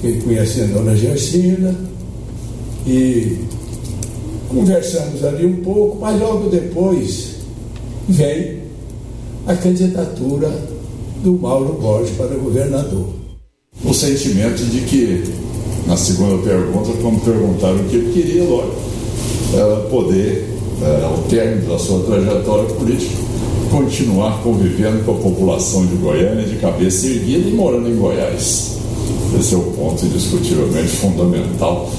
fiquei 0.00 0.20
conhecendo 0.20 0.74
a 0.74 0.78
dona 0.78 0.96
Gersina 0.96 1.74
e 2.86 3.36
conversamos 4.48 5.24
ali 5.24 5.44
um 5.44 5.56
pouco, 5.56 5.98
mas 6.00 6.20
logo 6.20 6.48
depois 6.48 7.32
vem 8.08 8.58
a 9.44 9.56
candidatura 9.56 10.50
do 11.24 11.32
Mauro 11.32 11.72
Borges 11.72 12.14
para 12.16 12.28
governador. 12.36 13.08
O 13.84 13.92
sentimento 13.92 14.64
de 14.64 14.82
que, 14.82 15.24
na 15.88 15.96
segunda 15.96 16.40
pergunta, 16.44 16.92
como 17.02 17.18
perguntaram 17.22 17.80
o 17.80 17.88
que 17.88 17.96
ele 17.96 18.12
queria, 18.12 18.44
era 19.52 19.76
poder, 19.88 20.48
é, 20.80 21.04
ao 21.04 21.18
término 21.24 21.70
da 21.70 21.78
sua 21.80 22.04
trajetória 22.04 22.66
política, 22.66 23.31
continuar 23.72 24.42
convivendo 24.42 25.02
com 25.02 25.12
a 25.12 25.20
população 25.20 25.86
de 25.86 25.94
Goiânia 25.94 26.44
de 26.44 26.56
cabeça 26.56 27.06
erguida 27.06 27.48
e 27.48 27.52
morando 27.52 27.88
em 27.88 27.96
Goiás. 27.96 28.78
Esse 29.40 29.54
é 29.54 29.56
o 29.56 29.62
ponto 29.62 30.04
indiscutivelmente 30.04 30.88
fundamental 30.88 31.90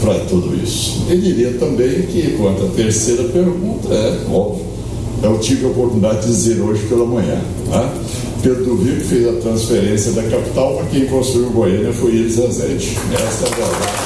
para 0.00 0.20
tudo 0.20 0.56
isso. 0.56 1.04
Eu 1.06 1.20
diria 1.20 1.52
também 1.58 2.02
que, 2.06 2.34
quanto 2.38 2.64
à 2.64 2.68
terceira 2.68 3.24
pergunta, 3.24 3.92
é 3.92 4.26
óbvio, 4.30 4.64
eu 5.22 5.38
tive 5.38 5.66
a 5.66 5.68
oportunidade 5.68 6.22
de 6.22 6.28
dizer 6.28 6.62
hoje 6.62 6.86
pela 6.86 7.04
manhã. 7.04 7.38
Né? 7.66 7.92
Pedro 8.42 8.76
Vico 8.76 9.04
fez 9.04 9.28
a 9.28 9.32
transferência 9.34 10.12
da 10.12 10.22
capital, 10.22 10.76
para 10.76 10.86
quem 10.86 11.06
construiu 11.06 11.50
Goiânia 11.50 11.92
foi 11.92 12.14
Iris 12.14 12.36
Rezende. 12.36 12.96
Essa 13.12 13.44
é 13.44 13.48
a 13.48 13.54
verdade 13.54 13.98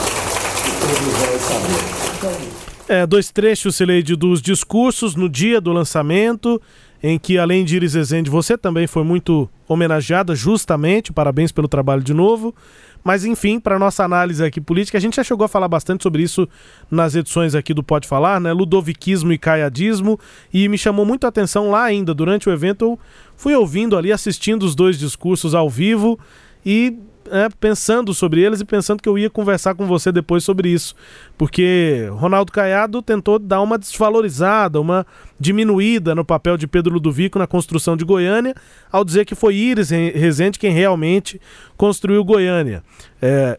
que 0.64 0.70
todos 0.80 1.42
saber. 1.42 2.62
É, 2.88 3.06
dois 3.06 3.30
trechos, 3.30 3.76
Sileide, 3.76 4.16
dos 4.16 4.42
discursos 4.42 5.14
no 5.14 5.28
dia 5.28 5.60
do 5.60 5.72
lançamento 5.72 6.60
em 7.02 7.18
que, 7.18 7.36
além 7.36 7.64
de 7.64 7.76
Iris 7.76 7.94
Rezende, 7.94 8.30
você 8.30 8.56
também 8.56 8.86
foi 8.86 9.02
muito 9.02 9.48
homenageada, 9.66 10.34
justamente. 10.34 11.12
Parabéns 11.12 11.50
pelo 11.50 11.66
trabalho 11.66 12.02
de 12.02 12.14
novo. 12.14 12.54
Mas, 13.02 13.24
enfim, 13.24 13.58
para 13.58 13.78
nossa 13.78 14.04
análise 14.04 14.44
aqui 14.44 14.60
política, 14.60 14.96
a 14.96 15.00
gente 15.00 15.16
já 15.16 15.24
chegou 15.24 15.44
a 15.44 15.48
falar 15.48 15.66
bastante 15.66 16.04
sobre 16.04 16.22
isso 16.22 16.48
nas 16.88 17.16
edições 17.16 17.54
aqui 17.54 17.74
do 17.74 17.82
Pode 17.82 18.06
Falar, 18.06 18.40
né? 18.40 18.52
Ludoviquismo 18.52 19.32
e 19.32 19.38
caiadismo. 19.38 20.18
E 20.54 20.68
me 20.68 20.78
chamou 20.78 21.04
muito 21.04 21.24
a 21.24 21.28
atenção 21.28 21.70
lá 21.70 21.82
ainda, 21.82 22.14
durante 22.14 22.48
o 22.48 22.52
evento, 22.52 22.84
eu 22.84 22.98
fui 23.36 23.54
ouvindo 23.56 23.96
ali, 23.96 24.12
assistindo 24.12 24.62
os 24.62 24.76
dois 24.76 24.96
discursos 24.96 25.54
ao 25.54 25.68
vivo 25.68 26.16
e 26.64 26.96
é, 27.32 27.48
pensando 27.48 28.12
sobre 28.12 28.42
eles 28.42 28.60
e 28.60 28.64
pensando 28.64 29.02
que 29.02 29.08
eu 29.08 29.18
ia 29.18 29.30
conversar 29.30 29.74
com 29.74 29.86
você 29.86 30.12
depois 30.12 30.44
sobre 30.44 30.68
isso. 30.68 30.94
Porque 31.38 32.06
Ronaldo 32.12 32.52
Caiado 32.52 33.00
tentou 33.00 33.38
dar 33.38 33.62
uma 33.62 33.78
desvalorizada, 33.78 34.78
uma 34.78 35.06
diminuída 35.40 36.14
no 36.14 36.24
papel 36.24 36.58
de 36.58 36.66
Pedro 36.66 36.92
Ludovico 36.92 37.38
na 37.38 37.46
construção 37.46 37.96
de 37.96 38.04
Goiânia, 38.04 38.54
ao 38.90 39.02
dizer 39.02 39.24
que 39.24 39.34
foi 39.34 39.54
Iris 39.54 39.88
Rezende 39.90 40.58
quem 40.58 40.70
realmente 40.70 41.40
construiu 41.76 42.22
Goiânia. 42.22 42.84
É, 43.20 43.58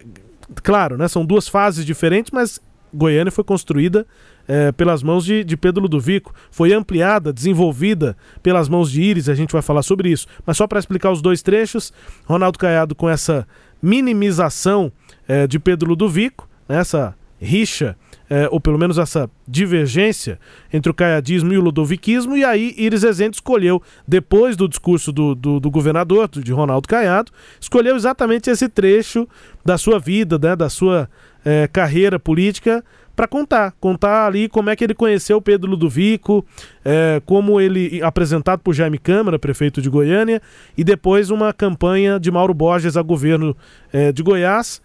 claro, 0.62 0.96
né, 0.96 1.08
são 1.08 1.26
duas 1.26 1.48
fases 1.48 1.84
diferentes, 1.84 2.32
mas 2.32 2.62
Goiânia 2.94 3.32
foi 3.32 3.44
construída 3.44 4.06
é, 4.48 4.72
pelas 4.72 5.02
mãos 5.02 5.26
de, 5.26 5.44
de 5.44 5.56
Pedro 5.56 5.84
Ludovico, 5.84 6.34
foi 6.52 6.74
ampliada, 6.74 7.32
desenvolvida 7.32 8.16
pelas 8.42 8.68
mãos 8.68 8.92
de 8.92 9.02
Iris, 9.02 9.30
a 9.30 9.36
gente 9.36 9.52
vai 9.52 9.62
falar 9.62 9.84
sobre 9.84 10.10
isso. 10.10 10.28
Mas 10.46 10.58
só 10.58 10.68
para 10.68 10.80
explicar 10.80 11.12
os 11.12 11.22
dois 11.22 11.42
trechos, 11.42 11.94
Ronaldo 12.26 12.58
Caiado 12.58 12.96
com 12.96 13.10
essa 13.10 13.48
minimização 13.82 14.92
é, 15.28 15.46
de 15.48 15.60
Pedro 15.60 15.90
Ludovico, 15.90 16.48
né, 16.68 16.78
essa 16.78 17.16
rixa, 17.40 17.98
é, 18.30 18.48
ou 18.50 18.60
pelo 18.60 18.80
menos 18.80 18.98
essa 18.98 19.30
divergência 19.46 20.40
entre 20.72 20.90
o 20.90 20.94
caiadismo 20.94 21.52
e 21.54 21.58
o 21.58 21.62
ludoviquismo, 21.62 22.38
e 22.38 22.44
aí 22.46 22.74
Iris 22.78 23.04
Rezende 23.04 23.36
escolheu, 23.36 23.82
depois 24.08 24.56
do 24.56 24.68
discurso 24.68 25.12
do, 25.12 25.36
do, 25.36 25.60
do 25.60 25.70
governador, 25.70 26.30
de 26.30 26.52
Ronaldo 26.54 26.88
Caiado, 26.88 27.32
escolheu 27.60 27.96
exatamente 27.96 28.50
esse 28.50 28.70
trecho 28.70 29.28
da 29.64 29.78
sua 29.78 30.00
vida, 30.00 30.40
né, 30.40 30.56
da 30.56 30.70
sua 30.70 31.10
é, 31.44 31.68
carreira 31.68 32.18
política, 32.18 32.84
para 33.16 33.28
contar, 33.28 33.74
contar 33.80 34.26
ali 34.26 34.50
como 34.50 34.70
é 34.70 34.76
que 34.76 34.84
ele 34.84 34.94
conheceu 34.94 35.42
Pedro 35.42 35.70
Ludovico, 35.70 36.46
é, 36.84 37.22
como 37.26 37.62
ele 37.62 38.02
apresentado 38.02 38.60
por 38.60 38.74
Jaime 38.74 38.98
Câmara, 38.98 39.38
prefeito 39.38 39.82
de 39.82 39.90
Goiânia, 39.90 40.42
e 40.78 40.84
depois 40.84 41.30
uma 41.30 41.54
campanha 41.54 42.20
de 42.20 42.32
Mauro 42.32 42.54
Borges 42.54 42.98
a 42.98 43.02
governo 43.02 43.56
é, 43.92 44.12
de 44.12 44.24
Goiás. 44.24 44.82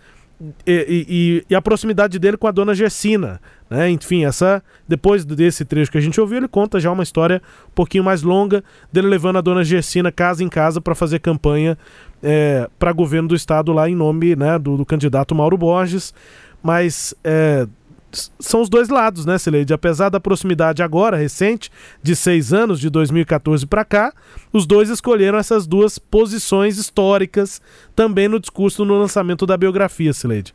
E, 0.65 1.05
e, 1.09 1.45
e, 1.51 1.55
a 1.55 1.61
proximidade 1.61 2.17
dele 2.17 2.37
com 2.37 2.47
a 2.47 2.53
dona 2.53 2.73
Gersina, 2.73 3.41
né? 3.69 3.91
Enfim, 3.91 4.25
essa 4.25 4.63
depois 4.87 5.25
desse 5.25 5.65
trecho 5.65 5.91
que 5.91 5.99
a 5.99 6.01
gente 6.01 6.21
ouviu, 6.21 6.39
ele 6.39 6.47
conta 6.47 6.79
já 6.79 6.93
uma 6.93 7.03
história 7.03 7.43
um 7.67 7.75
pouquinho 7.75 8.05
mais 8.05 8.23
longa 8.23 8.63
dele 8.93 9.09
levando 9.09 9.39
a 9.39 9.41
dona 9.41 9.65
Gersina 9.65 10.13
casa 10.13 10.45
em 10.45 10.49
casa 10.49 10.81
para 10.81 10.95
fazer 10.95 11.19
campanha 11.19 11.77
é, 12.23 12.71
para 12.79 12.93
governo 12.93 13.29
do 13.29 13.35
estado 13.35 13.73
lá 13.73 13.89
em 13.89 13.97
nome 13.97 14.37
né, 14.37 14.57
do, 14.61 14.77
do 14.77 14.87
candidato 14.87 15.35
Mauro 15.35 15.59
Borges. 15.59 16.15
Mas 16.63 17.15
é, 17.25 17.67
são 18.13 18.63
os 18.63 18.69
dois 18.69 18.89
lados, 18.89 19.27
né, 19.27 19.39
Sileide? 19.39 19.73
Apesar 19.73 20.09
da 20.09 20.21
proximidade 20.21 20.83
agora, 20.83 21.17
recente, 21.17 21.71
de 22.03 22.17
seis 22.17 22.53
anos, 22.53 22.81
de 22.81 22.89
2014 22.89 23.67
para 23.67 23.85
cá, 23.85 24.13
os 24.53 24.67
dois 24.67 24.89
escolheram 24.89 25.39
essas 25.39 25.67
duas 25.67 25.99
posições 25.99 26.79
históricas 26.79 27.61
também 27.95 28.29
no 28.29 28.41
discurso 28.41 28.85
no 28.85 28.99
lançamento 28.99 29.47
da 29.47 29.57
biografia, 29.57 30.13
Sileide. 30.13 30.55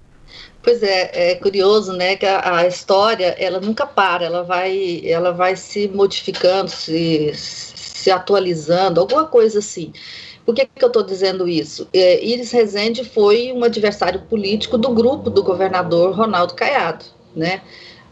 Pois 0.63 0.81
é, 0.81 1.31
é 1.31 1.35
curioso, 1.35 1.93
né, 1.93 2.15
que 2.15 2.25
a, 2.25 2.57
a, 2.57 2.67
história, 2.67 3.35
ela 3.37 3.59
nunca 3.59 3.85
para, 3.85 4.25
ela 4.25 4.43
vai, 4.43 5.01
ela 5.05 5.31
vai 5.31 5.55
se 5.55 5.87
modificando, 5.89 6.71
se, 6.71 7.31
se 7.35 8.09
atualizando, 8.09 8.99
alguma 8.99 9.25
coisa 9.25 9.59
assim. 9.59 9.93
Por 10.45 10.55
que, 10.55 10.65
que 10.65 10.83
eu 10.83 10.87
estou 10.87 11.03
dizendo 11.03 11.47
isso? 11.47 11.87
É, 11.93 12.23
Iris 12.25 12.51
Rezende 12.51 13.03
foi 13.03 13.53
um 13.53 13.63
adversário 13.63 14.21
político 14.21 14.77
do 14.77 14.89
grupo 14.89 15.29
do 15.29 15.43
governador 15.43 16.15
Ronaldo 16.15 16.55
Caiado 16.55 17.05
né? 17.35 17.61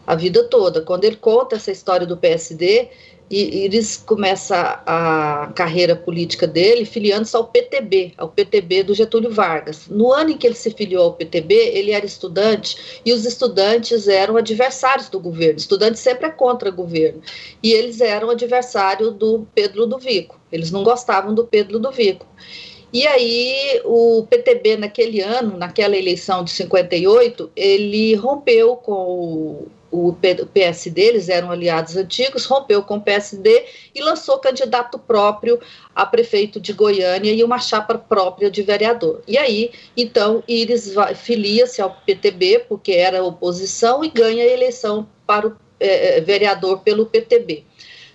A 0.06 0.14
vida 0.14 0.44
toda. 0.44 0.82
Quando 0.82 1.04
ele 1.04 1.16
conta 1.16 1.56
essa 1.56 1.70
história 1.70 2.06
do 2.06 2.16
PSD, 2.16 2.88
e 3.32 3.64
Iris 3.64 3.96
começa 3.96 4.82
a 4.84 5.50
carreira 5.54 5.96
política 5.96 6.46
dele 6.46 6.84
filiando-se 6.84 7.34
ao 7.34 7.46
PTB, 7.46 8.12
ao 8.18 8.28
PTB 8.28 8.82
do 8.82 8.94
Getúlio 8.94 9.32
Vargas. 9.32 9.86
No 9.88 10.12
ano 10.12 10.30
em 10.30 10.36
que 10.36 10.46
ele 10.46 10.54
se 10.54 10.70
filiou 10.70 11.04
ao 11.04 11.14
PTB, 11.14 11.54
ele 11.54 11.92
era 11.92 12.04
estudante 12.04 13.00
e 13.06 13.10
os 13.10 13.24
estudantes 13.24 14.06
eram 14.06 14.36
adversários 14.36 15.08
do 15.08 15.18
governo. 15.18 15.58
Estudante 15.58 15.98
sempre 15.98 16.26
é 16.26 16.30
contra 16.30 16.68
o 16.68 16.74
governo. 16.74 17.22
E 17.62 17.72
eles 17.72 18.02
eram 18.02 18.28
adversário 18.28 19.10
do 19.10 19.46
Pedro 19.54 19.86
do 19.86 19.98
Vico. 19.98 20.38
Eles 20.52 20.70
não 20.70 20.84
gostavam 20.84 21.34
do 21.34 21.46
Pedro 21.46 21.78
do 21.78 21.90
Vico. 21.90 22.26
E 22.92 23.06
aí 23.06 23.80
o 23.84 24.26
PTB 24.28 24.76
naquele 24.76 25.22
ano, 25.22 25.56
naquela 25.56 25.96
eleição 25.96 26.44
de 26.44 26.50
58, 26.50 27.50
ele 27.56 28.14
rompeu 28.14 28.76
com 28.76 28.92
o, 29.90 30.08
o 30.10 30.16
PSD, 30.52 31.00
eles 31.00 31.30
eram 31.30 31.50
aliados 31.50 31.96
antigos, 31.96 32.44
rompeu 32.44 32.82
com 32.82 32.96
o 32.96 33.00
PSD 33.00 33.64
e 33.94 34.02
lançou 34.02 34.38
candidato 34.38 34.98
próprio 34.98 35.58
a 35.94 36.04
prefeito 36.04 36.60
de 36.60 36.74
Goiânia 36.74 37.32
e 37.32 37.42
uma 37.42 37.58
chapa 37.58 37.96
própria 37.96 38.50
de 38.50 38.60
vereador. 38.60 39.22
E 39.26 39.38
aí, 39.38 39.70
então, 39.96 40.44
Iris 40.46 40.94
filia-se 41.16 41.80
ao 41.80 41.96
PTB, 42.04 42.66
porque 42.68 42.92
era 42.92 43.24
oposição, 43.24 44.04
e 44.04 44.10
ganha 44.10 44.44
a 44.44 44.48
eleição 44.48 45.08
para 45.26 45.48
o 45.48 45.56
é, 45.80 46.20
vereador 46.20 46.80
pelo 46.80 47.06
PTB. 47.06 47.64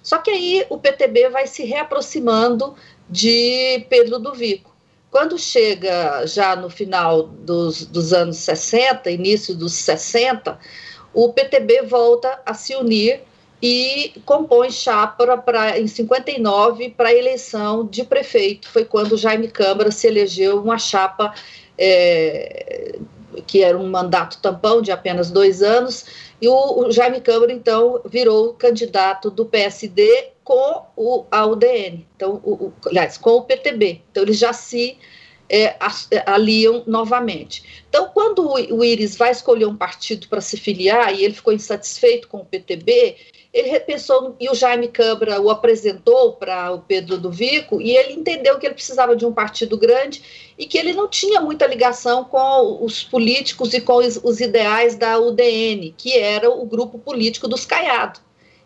Só 0.07 0.19
que 0.19 0.31
aí 0.31 0.65
o 0.69 0.77
PTB 0.77 1.29
vai 1.29 1.47
se 1.47 1.65
reaproximando 1.65 2.73
de 3.09 3.85
Pedro 3.89 4.19
do 4.19 4.33
Vico. 4.33 4.75
Quando 5.09 5.37
chega 5.37 6.25
já 6.27 6.55
no 6.55 6.69
final 6.69 7.23
dos, 7.23 7.85
dos 7.85 8.13
anos 8.13 8.37
60, 8.37 9.09
início 9.09 9.55
dos 9.55 9.73
60, 9.73 10.59
o 11.13 11.31
PTB 11.31 11.83
volta 11.83 12.41
a 12.45 12.53
se 12.53 12.75
unir 12.75 13.21
e 13.61 14.13
compõe 14.25 14.69
chapa 14.69 15.37
pra, 15.37 15.79
em 15.79 15.87
59 15.87 16.89
para 16.89 17.09
a 17.09 17.13
eleição 17.13 17.85
de 17.85 18.03
prefeito. 18.03 18.69
Foi 18.69 18.85
quando 18.85 19.17
Jaime 19.17 19.47
Câmara 19.47 19.89
se 19.89 20.07
elegeu 20.07 20.61
uma 20.61 20.77
chapa 20.77 21.33
é, 21.77 22.99
que 23.45 23.63
era 23.63 23.77
um 23.77 23.89
mandato 23.89 24.39
tampão 24.41 24.81
de 24.81 24.91
apenas 24.91 25.29
dois 25.29 25.61
anos, 25.61 26.05
e 26.41 26.47
o, 26.47 26.79
o 26.79 26.91
Jaime 26.91 27.21
Câmara, 27.21 27.51
então, 27.51 28.01
virou 28.05 28.53
candidato 28.53 29.29
do 29.29 29.45
PSD 29.45 30.31
com 30.43 30.83
o, 30.95 31.25
a 31.29 31.45
UDN, 31.45 32.07
então, 32.15 32.41
o, 32.43 32.53
o, 32.53 32.73
aliás, 32.85 33.17
com 33.17 33.31
o 33.31 33.41
PTB. 33.43 34.01
Então, 34.11 34.23
eles 34.23 34.37
já 34.37 34.53
se 34.53 34.97
é, 35.49 35.75
aliam 36.25 36.83
novamente. 36.85 37.63
Então, 37.89 38.09
quando 38.13 38.47
o, 38.47 38.77
o 38.77 38.83
Iris 38.83 39.15
vai 39.15 39.31
escolher 39.31 39.65
um 39.65 39.75
partido 39.75 40.27
para 40.27 40.41
se 40.41 40.57
filiar 40.57 41.13
e 41.13 41.23
ele 41.23 41.33
ficou 41.33 41.53
insatisfeito 41.53 42.27
com 42.27 42.37
o 42.37 42.45
PTB, 42.45 43.15
ele 43.53 43.69
repensou, 43.69 44.35
e 44.39 44.49
o 44.49 44.53
Jaime 44.53 44.87
Câmara 44.87 45.41
o 45.41 45.49
apresentou 45.49 46.33
para 46.33 46.71
o 46.71 46.79
Pedro 46.79 47.17
do 47.17 47.31
Vico, 47.31 47.81
e 47.81 47.95
ele 47.95 48.13
entendeu 48.13 48.59
que 48.59 48.67
ele 48.67 48.75
precisava 48.75 49.15
de 49.15 49.25
um 49.25 49.33
partido 49.33 49.77
grande 49.77 50.21
e 50.57 50.67
que 50.67 50.77
ele 50.77 50.93
não 50.93 51.07
tinha 51.07 51.41
muita 51.41 51.65
ligação 51.65 52.23
com 52.23 52.83
os 52.83 53.03
políticos 53.03 53.73
e 53.73 53.81
com 53.81 53.95
os, 53.97 54.39
ideais 54.39 54.95
da 54.95 55.17
UDN, 55.17 55.93
que 55.97 56.17
era 56.17 56.49
o 56.49 56.65
grupo 56.65 56.99
político 56.99 57.47
dos 57.47 57.65
Caiado. 57.65 58.19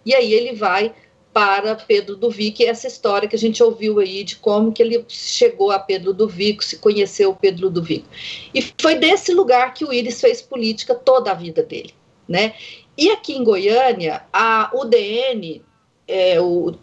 E 0.06 0.13
aí 0.13 0.34
ele 0.34 0.54
vai 0.54 0.94
para 1.34 1.76
Pedro 1.76 2.15
do 2.15 2.30
e 2.63 2.65
essa 2.65 2.88
história 2.88 3.28
que 3.28 3.36
a 3.36 3.39
gente 3.39 3.63
ouviu 3.63 4.00
aí 4.00 4.24
de 4.24 4.36
como 4.36 4.72
que 4.72 4.84
ele 4.84 5.06
chegou 5.08 5.72
a 5.72 5.80
Pedro 5.80 6.13
do 6.13 6.28
se 6.63 6.78
conheceu 6.78 7.34
Pedro 7.34 7.70
do. 7.82 8.06
E 8.54 8.62
foi 8.80 8.96
desse 8.96 9.34
lugar 9.34 9.74
que 9.74 9.86
o 9.86 9.94
Íris 9.94 10.20
fez 10.20 10.41
política 10.41 10.94
toda 10.94 11.32
a 11.32 11.36
vida 11.36 11.63
dele, 11.63 11.94
né? 12.28 12.54
E 12.98 13.10
aqui 13.12 13.34
em 13.34 13.44
Goiânia, 13.44 14.24
a 14.34 14.70
UDN, 14.74 15.62
é, 16.08 16.39
o, 16.41 16.76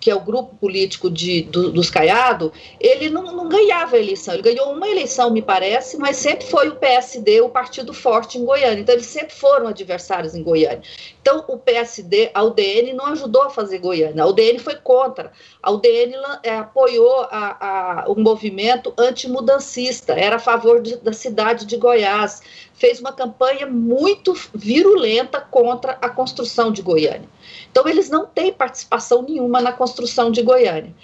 que 0.00 0.10
é 0.10 0.14
o 0.14 0.20
grupo 0.20 0.56
político 0.56 1.10
de, 1.10 1.42
do, 1.42 1.70
dos 1.70 1.90
Caiado, 1.90 2.50
ele 2.80 3.10
não, 3.10 3.22
não, 3.36 3.48
ganhava 3.48 3.96
a 3.96 3.98
eleição. 3.98 4.32
Ele 4.32 4.42
ganhou 4.42 4.72
uma 4.72 4.88
eleição, 4.88 5.30
me 5.30 5.42
parece, 5.42 5.98
mas 5.98 6.16
sempre 6.16 6.46
foi 6.46 6.68
o 6.68 6.76
PSD, 6.76 7.42
o 7.42 7.50
partido 7.50 7.92
forte 7.92 8.38
em 8.38 8.44
Goiânia. 8.44 8.80
Então, 8.80 8.94
eles 8.94 9.06
sempre 9.06 9.34
foram 9.34 9.66
adversários 9.66 10.34
em 10.34 10.42
Goiânia. 10.42 10.82
Então, 11.20 11.44
o 11.46 11.58
PSD, 11.58 12.30
a 12.32 12.42
UDN, 12.42 12.94
não 12.94 13.06
ajudou 13.08 13.42
a 13.42 13.50
fazer 13.50 13.78
Goiânia. 13.78 14.22
A 14.22 14.26
UDN 14.26 14.58
foi 14.58 14.76
contra. 14.76 15.32
A 15.62 15.70
UDN 15.70 16.14
é, 16.42 16.56
apoiou 16.56 17.20
a, 17.30 18.04
a, 18.04 18.04
o 18.08 18.18
movimento 18.18 18.94
antimudancista, 18.96 20.14
era 20.14 20.36
a 20.36 20.40
favor 20.40 20.80
de, 20.80 20.96
da 20.96 21.12
cidade 21.12 21.66
de 21.66 21.76
Goiás. 21.76 22.40
Fez 22.80 22.98
uma 22.98 23.12
campanha 23.12 23.66
muito 23.66 24.32
virulenta 24.54 25.38
contra 25.38 25.98
a 26.00 26.08
construção 26.08 26.72
de 26.72 26.80
Goiânia. 26.80 27.28
Então, 27.70 27.86
eles 27.86 28.08
não 28.08 28.24
têm 28.24 28.50
participação 28.50 29.20
nenhuma 29.20 29.60
na 29.60 29.70
construção 29.70 30.30
de 30.30 30.42
Goiânia. 30.42 30.94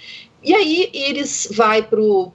E 0.42 0.54
aí, 0.54 0.90
Iris 0.94 1.48
vai 1.50 1.82
para 1.82 2.00
o. 2.00 2.32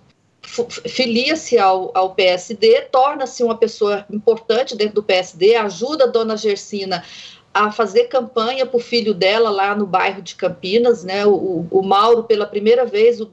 filia-se 0.88 1.58
ao, 1.58 1.92
ao 1.96 2.14
PSD, 2.14 2.82
torna-se 2.92 3.44
uma 3.44 3.58
pessoa 3.58 4.06
importante 4.12 4.76
dentro 4.76 4.94
do 4.94 5.04
PSD, 5.04 5.56
ajuda 5.56 6.04
a 6.04 6.08
dona 6.08 6.38
Gersina 6.38 7.04
a 7.52 7.72
fazer 7.72 8.06
campanha 8.06 8.66
para 8.66 8.78
o 8.78 8.80
filho 8.80 9.12
dela 9.12 9.50
lá 9.50 9.76
no 9.76 9.88
bairro 9.88 10.22
de 10.22 10.36
Campinas, 10.36 11.04
né? 11.04 11.26
O, 11.26 11.66
o 11.70 11.82
Mauro, 11.82 12.26
pela 12.26 12.46
primeira 12.46 12.86
vez, 12.86 13.20
o, 13.20 13.30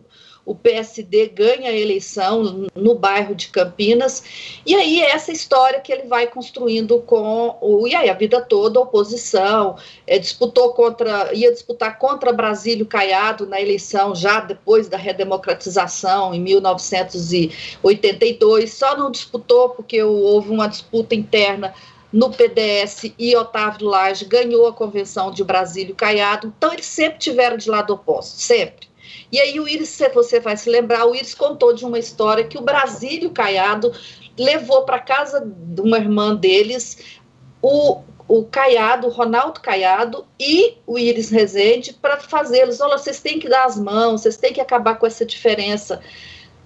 o 0.48 0.54
PSD 0.54 1.28
ganha 1.28 1.68
a 1.68 1.76
eleição 1.76 2.66
no 2.74 2.94
bairro 2.94 3.34
de 3.34 3.48
Campinas, 3.48 4.24
e 4.64 4.74
aí 4.74 5.02
é 5.02 5.10
essa 5.10 5.30
história 5.30 5.78
que 5.78 5.92
ele 5.92 6.04
vai 6.04 6.26
construindo 6.26 7.02
com 7.02 7.58
o, 7.60 7.86
e 7.86 7.94
aí 7.94 8.08
a 8.08 8.14
vida 8.14 8.40
toda, 8.40 8.78
a 8.78 8.82
oposição, 8.82 9.76
é, 10.06 10.18
disputou 10.18 10.72
contra, 10.72 11.34
ia 11.34 11.52
disputar 11.52 11.98
contra 11.98 12.32
Brasílio 12.32 12.86
Caiado 12.86 13.46
na 13.46 13.60
eleição 13.60 14.14
já 14.14 14.40
depois 14.40 14.88
da 14.88 14.96
redemocratização, 14.96 16.32
em 16.32 16.40
1982, 16.40 18.72
só 18.72 18.96
não 18.96 19.10
disputou 19.10 19.68
porque 19.68 20.02
houve 20.02 20.48
uma 20.48 20.66
disputa 20.66 21.14
interna 21.14 21.74
no 22.10 22.30
PDS 22.30 23.12
e 23.18 23.36
Otávio 23.36 23.86
Lage 23.86 24.24
ganhou 24.24 24.66
a 24.66 24.72
convenção 24.72 25.30
de 25.30 25.44
Brasílio 25.44 25.94
Caiado, 25.94 26.50
então 26.56 26.72
eles 26.72 26.86
sempre 26.86 27.18
tiveram 27.18 27.58
de 27.58 27.68
lado 27.68 27.92
oposto, 27.92 28.40
sempre. 28.40 28.87
E 29.30 29.38
aí 29.38 29.60
o 29.60 29.68
Iris, 29.68 30.00
você 30.14 30.40
vai 30.40 30.56
se 30.56 30.70
lembrar, 30.70 31.04
o 31.04 31.14
Iris 31.14 31.34
contou 31.34 31.74
de 31.74 31.84
uma 31.84 31.98
história 31.98 32.44
que 32.44 32.56
o 32.56 32.62
Brasílio 32.62 33.30
Caiado 33.30 33.92
levou 34.38 34.84
para 34.84 34.98
casa 34.98 35.42
de 35.44 35.80
uma 35.80 35.98
irmã 35.98 36.34
deles 36.34 37.18
o, 37.60 38.00
o 38.26 38.44
Caiado, 38.44 39.06
o 39.06 39.10
Ronaldo 39.10 39.60
Caiado 39.60 40.24
e 40.38 40.78
o 40.86 40.98
Iris 40.98 41.30
Rezende 41.30 41.92
para 41.92 42.18
fazê-los. 42.18 42.80
Olha, 42.80 42.96
vocês 42.96 43.20
têm 43.20 43.38
que 43.38 43.48
dar 43.48 43.64
as 43.64 43.78
mãos, 43.78 44.22
vocês 44.22 44.36
têm 44.36 44.52
que 44.52 44.60
acabar 44.60 44.96
com 44.96 45.06
essa 45.06 45.26
diferença. 45.26 46.00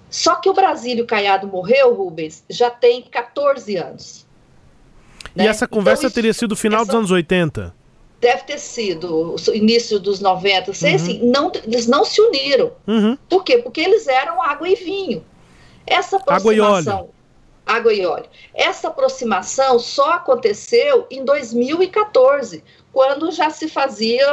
Só 0.08 0.36
que 0.36 0.48
o 0.48 0.52
Brasílio 0.52 1.06
Caiado 1.06 1.48
morreu, 1.48 1.94
Rubens, 1.94 2.44
já 2.48 2.70
tem 2.70 3.02
14 3.02 3.76
anos. 3.76 4.26
Né? 5.34 5.44
E 5.44 5.48
essa 5.48 5.66
conversa 5.66 6.02
então, 6.02 6.08
isso, 6.08 6.14
teria 6.14 6.34
sido 6.34 6.54
final 6.54 6.82
essa... 6.82 6.86
dos 6.86 6.94
anos 6.94 7.10
80? 7.10 7.74
Deve 8.22 8.44
ter 8.44 8.58
sido 8.58 9.34
o 9.34 9.36
início 9.52 9.98
dos 9.98 10.20
90, 10.20 10.72
sei 10.72 10.90
uhum. 10.90 10.96
assim, 10.96 11.20
não, 11.24 11.52
eles 11.64 11.88
não 11.88 12.04
se 12.04 12.20
uniram. 12.20 12.70
Uhum. 12.86 13.18
Por 13.28 13.42
quê? 13.42 13.58
Porque 13.58 13.80
eles 13.80 14.06
eram 14.06 14.40
água 14.40 14.68
e 14.68 14.76
vinho. 14.76 15.26
Essa 15.84 16.18
aproximação. 16.18 16.38
Água 16.46 16.54
e 16.54 16.96
óleo. 16.96 17.08
Água 17.66 17.92
e 17.92 18.06
óleo. 18.06 18.26
Essa 18.54 18.88
aproximação 18.88 19.80
só 19.80 20.12
aconteceu 20.12 21.04
em 21.10 21.24
2014, 21.24 22.62
quando 22.92 23.32
já 23.32 23.50
se 23.50 23.68
fazia, 23.68 24.24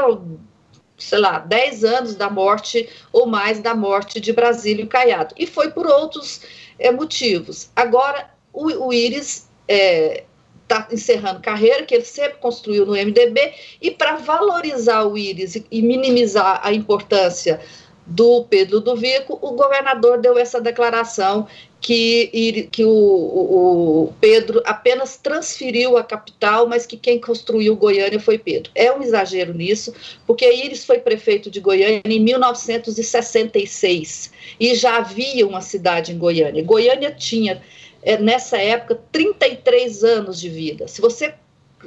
sei 0.96 1.18
lá, 1.18 1.40
10 1.40 1.84
anos 1.84 2.16
da 2.16 2.30
morte 2.30 2.88
ou 3.12 3.26
mais 3.26 3.60
da 3.60 3.74
morte 3.74 4.20
de 4.22 4.32
Brasílio 4.32 4.86
Caiado. 4.86 5.34
E 5.36 5.48
foi 5.48 5.72
por 5.72 5.88
outros 5.88 6.42
é, 6.78 6.92
motivos. 6.92 7.72
Agora, 7.76 8.30
o, 8.54 8.88
o 8.88 8.94
Íris 8.94 9.50
é, 9.68 10.26
está 10.70 10.88
encerrando 10.92 11.42
carreira, 11.42 11.84
que 11.84 11.96
ele 11.96 12.06
sempre 12.06 12.38
construiu 12.38 12.86
no 12.86 12.94
MDB, 12.94 13.54
e 13.82 13.90
para 13.90 14.18
valorizar 14.18 15.06
o 15.06 15.18
Íris 15.18 15.56
e, 15.56 15.82
minimizar 15.82 16.62
a 16.64 16.72
importância 16.72 17.60
do 18.06 18.46
Pedro 18.46 18.80
do 18.80 18.96
Vico, 18.96 19.38
o 19.42 19.52
governador 19.52 20.20
deu 20.20 20.38
essa 20.38 20.60
declaração 20.60 21.48
que, 21.80 22.68
que 22.72 22.84
o, 22.84 22.90
o, 22.90 24.12
Pedro 24.20 24.64
apenas 24.66 25.16
transferiu 25.16 25.96
a 25.96 26.04
capital, 26.04 26.68
mas 26.68 26.88
que 26.88 26.98
quem 26.98 27.22
construiu 27.22 27.76
Goiânia 27.76 28.20
foi 28.20 28.40
Pedro. 28.40 28.72
É 28.74 28.92
um 28.92 29.04
exagero 29.04 29.54
nisso, 29.54 29.94
porque 30.26 30.52
Íris 30.52 30.86
foi 30.86 30.98
prefeito 31.00 31.52
de 31.52 31.60
Goiânia 31.60 32.02
em 32.04 32.20
1966 32.20 34.32
e 34.60 34.74
já 34.74 34.98
havia 34.98 35.48
uma 35.48 35.62
cidade 35.62 36.12
em 36.12 36.18
Goiânia. 36.18 36.64
Goiânia 36.64 37.12
tinha 37.12 37.62
é, 38.02 38.18
nessa 38.18 38.58
época, 38.58 39.00
33 39.12 40.04
anos 40.04 40.40
de 40.40 40.50
vida. 40.50 40.88
Se 40.88 41.02
você 41.02 41.34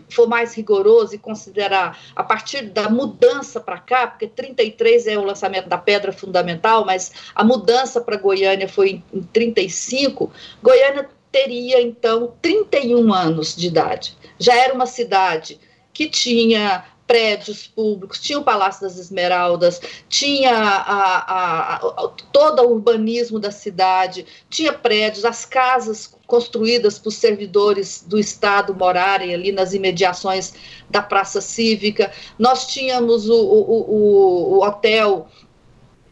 for 0.08 0.26
mais 0.26 0.54
rigoroso 0.54 1.14
e 1.14 1.18
considerar 1.18 1.98
a 2.16 2.22
partir 2.22 2.62
da 2.62 2.88
mudança 2.88 3.60
para 3.60 3.78
cá, 3.78 4.06
porque 4.06 4.26
33 4.26 5.06
é 5.06 5.18
o 5.18 5.24
lançamento 5.24 5.68
da 5.68 5.76
pedra 5.76 6.12
fundamental, 6.12 6.84
mas 6.84 7.12
a 7.34 7.44
mudança 7.44 8.00
para 8.00 8.16
Goiânia 8.16 8.68
foi 8.68 8.90
em, 8.90 9.04
em 9.12 9.22
35, 9.22 10.32
Goiânia 10.62 11.08
teria 11.30 11.80
então 11.80 12.34
31 12.40 13.12
anos 13.12 13.56
de 13.56 13.66
idade. 13.66 14.16
Já 14.38 14.56
era 14.56 14.74
uma 14.74 14.86
cidade 14.86 15.58
que 15.92 16.08
tinha 16.08 16.84
prédios 17.12 17.66
públicos, 17.66 18.18
tinha 18.18 18.38
o 18.38 18.42
Palácio 18.42 18.80
das 18.80 18.96
Esmeraldas, 18.98 19.82
tinha 20.08 20.50
a, 20.50 21.18
a, 21.18 21.74
a, 21.74 22.08
todo 22.32 22.62
o 22.62 22.72
urbanismo 22.72 23.38
da 23.38 23.50
cidade, 23.50 24.24
tinha 24.48 24.72
prédios, 24.72 25.26
as 25.26 25.44
casas 25.44 26.16
construídas 26.26 26.98
por 26.98 27.10
servidores 27.10 28.02
do 28.06 28.18
Estado 28.18 28.74
morarem 28.74 29.34
ali 29.34 29.52
nas 29.52 29.74
imediações 29.74 30.54
da 30.88 31.02
Praça 31.02 31.42
Cívica. 31.42 32.10
Nós 32.38 32.66
tínhamos 32.68 33.28
o, 33.28 33.34
o, 33.34 33.60
o, 33.60 34.54
o 34.54 34.64
hotel 34.64 35.28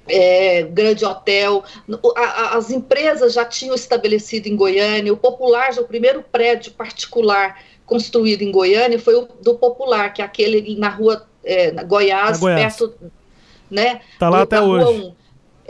é, 0.06 0.64
grande 0.64 1.04
hotel, 1.04 1.64
as 2.52 2.70
empresas 2.70 3.32
já 3.32 3.44
tinham 3.46 3.74
estabelecido 3.74 4.48
em 4.48 4.56
Goiânia, 4.56 5.12
o 5.12 5.16
Popular, 5.16 5.70
o 5.78 5.84
primeiro 5.84 6.22
prédio 6.22 6.72
particular 6.72 7.56
construído 7.90 8.42
em 8.42 8.52
Goiânia 8.52 8.98
foi 9.00 9.16
o 9.16 9.28
do 9.42 9.56
Popular, 9.56 10.14
que 10.14 10.22
é 10.22 10.24
aquele 10.24 10.78
na 10.78 10.88
rua 10.88 11.26
é, 11.44 11.72
na 11.72 11.82
Goiás, 11.82 12.38
na 12.38 12.38
Goiás, 12.38 12.76
perto, 12.76 12.94
né? 13.68 14.00
Tá 14.18 14.30
lá 14.30 14.42
até 14.42 14.62
hoje. 14.62 15.12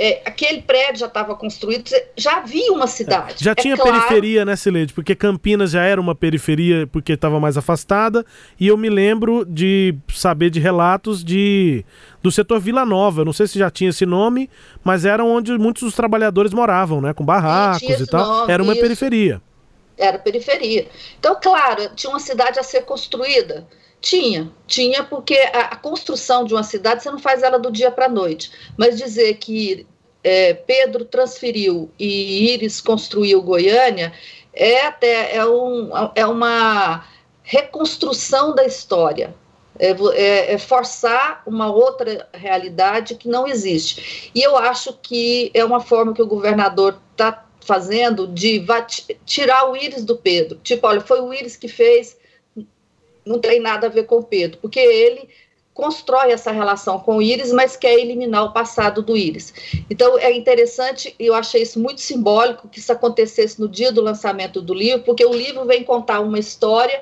É, 0.03 0.23
aquele 0.25 0.63
prédio 0.63 1.01
já 1.01 1.07
estava 1.07 1.35
construído, 1.35 1.91
já 2.17 2.39
havia 2.39 2.73
uma 2.73 2.87
cidade. 2.87 3.35
É, 3.35 3.45
já 3.45 3.55
tinha 3.55 3.77
claro... 3.77 3.93
periferia, 3.93 4.47
né, 4.47 4.57
Sileide? 4.57 4.95
Porque 4.95 5.15
Campinas 5.15 5.73
já 5.73 5.83
era 5.83 6.01
uma 6.01 6.15
periferia 6.15 6.87
porque 6.87 7.13
estava 7.13 7.39
mais 7.39 7.59
afastada. 7.59 8.25
E 8.59 8.67
eu 8.67 8.79
me 8.79 8.89
lembro 8.89 9.45
de 9.45 9.95
saber 10.09 10.49
de 10.49 10.59
relatos 10.59 11.23
de 11.23 11.85
do 12.23 12.31
setor 12.31 12.61
Vila 12.61 12.87
Nova. 12.87 13.27
Não 13.27 13.33
sei 13.33 13.47
se 13.47 13.59
já 13.59 13.71
tinha 13.71 13.91
esse 13.91 14.07
nome, 14.07 14.49
mas 14.83 15.05
era 15.05 15.23
onde 15.23 15.57
muitos 15.59 15.83
dos 15.83 15.95
trabalhadores 15.95 16.53
moravam, 16.55 17.01
né? 17.03 17.13
Com 17.13 17.25
barracos 17.25 18.01
e 18.01 18.07
tal. 18.07 18.27
Nome, 18.27 18.53
era 18.53 18.63
uma 18.63 18.73
isso. 18.73 18.81
periferia. 18.81 19.43
Era 20.01 20.19
periferia. 20.19 20.89
Então, 21.19 21.39
claro, 21.41 21.95
tinha 21.95 22.11
uma 22.11 22.19
cidade 22.19 22.59
a 22.59 22.63
ser 22.63 22.83
construída. 22.83 23.67
Tinha, 24.01 24.51
tinha, 24.67 25.05
porque 25.05 25.37
a, 25.53 25.61
a, 25.61 25.77
construção 25.77 26.45
de 26.45 26.55
uma 26.55 26.63
cidade 26.63 27.03
você 27.03 27.11
não 27.11 27.19
faz 27.19 27.43
ela 27.43 27.59
do 27.59 27.71
dia 27.71 27.91
para 27.91 28.07
a 28.07 28.09
noite. 28.09 28.51
Mas 28.77 28.97
dizer 28.97 29.35
que 29.35 29.87
é, 30.25 30.55
Pedro 30.55 31.05
transferiu 31.05 31.91
e 31.99 32.53
Íris 32.53 32.81
construiu 32.81 33.43
Goiânia 33.43 34.13
é 34.53 34.87
até 34.87 35.37
é, 35.37 35.47
um, 35.47 35.91
é 36.15 36.27
uma 36.27 37.05
reconstrução 37.43 38.55
da 38.55 38.65
história. 38.65 39.35
É, 39.79 39.93
é, 39.93 40.53
é, 40.53 40.59
forçar 40.59 41.43
uma 41.47 41.73
outra 41.73 42.29
realidade 42.35 43.15
que 43.15 43.27
não 43.27 43.49
existe. 43.49 44.31
E 44.35 44.43
eu 44.43 44.55
acho 44.55 44.93
que 45.01 45.51
é 45.55 45.65
uma 45.65 45.81
forma 45.81 46.13
que 46.13 46.21
o 46.21 46.27
governador 46.27 47.01
está 47.13 47.47
fazendo 47.65 48.27
de 48.27 48.65
tirar 49.25 49.71
o 49.71 49.77
íris 49.77 50.05
do 50.05 50.17
Pedro. 50.17 50.59
Tipo, 50.63 50.87
olha, 50.87 51.01
foi 51.01 51.21
o 51.21 51.33
íris 51.33 51.57
que 51.57 51.69
fez, 51.69 52.17
não 53.25 53.39
tem 53.39 53.61
nada 53.61 53.87
a 53.87 53.91
ver 53.91 54.05
com 54.05 54.17
o 54.17 54.25
Pedro, 54.25 54.59
porque 54.61 54.81
ele 54.81 55.29
constrói 55.81 56.33
essa 56.33 56.51
relação 56.51 56.99
com 56.99 57.17
o 57.17 57.23
Íris, 57.23 57.53
mas 57.53 57.75
quer 57.75 57.95
eliminar 57.95 58.45
o 58.45 58.53
passado 58.53 59.03
do 59.03 59.17
Íris. 59.17 59.55
Então 59.89 60.19
é 60.19 60.31
interessante, 60.31 61.15
eu 61.19 61.35
achei 61.35 61.63
isso 61.63 61.81
muito 61.81 62.03
simbólico 62.03 62.69
que 62.69 62.79
isso 62.79 62.93
acontecesse 62.93 63.59
no 63.59 63.69
dia 63.69 63.91
do 63.91 64.03
lançamento 64.03 64.61
do 64.61 64.75
livro, 64.75 65.05
porque 65.05 65.25
o 65.25 65.33
livro 65.33 65.65
vem 65.65 65.83
contar 65.83 66.21
uma 66.21 66.39
história 66.39 67.01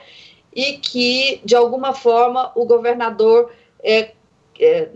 e 0.54 0.74
que, 0.74 1.40
de 1.44 1.56
alguma 1.56 1.92
forma, 1.92 2.52
o 2.54 2.64
governador 2.64 3.50
é, 3.82 4.12
é 4.60 4.88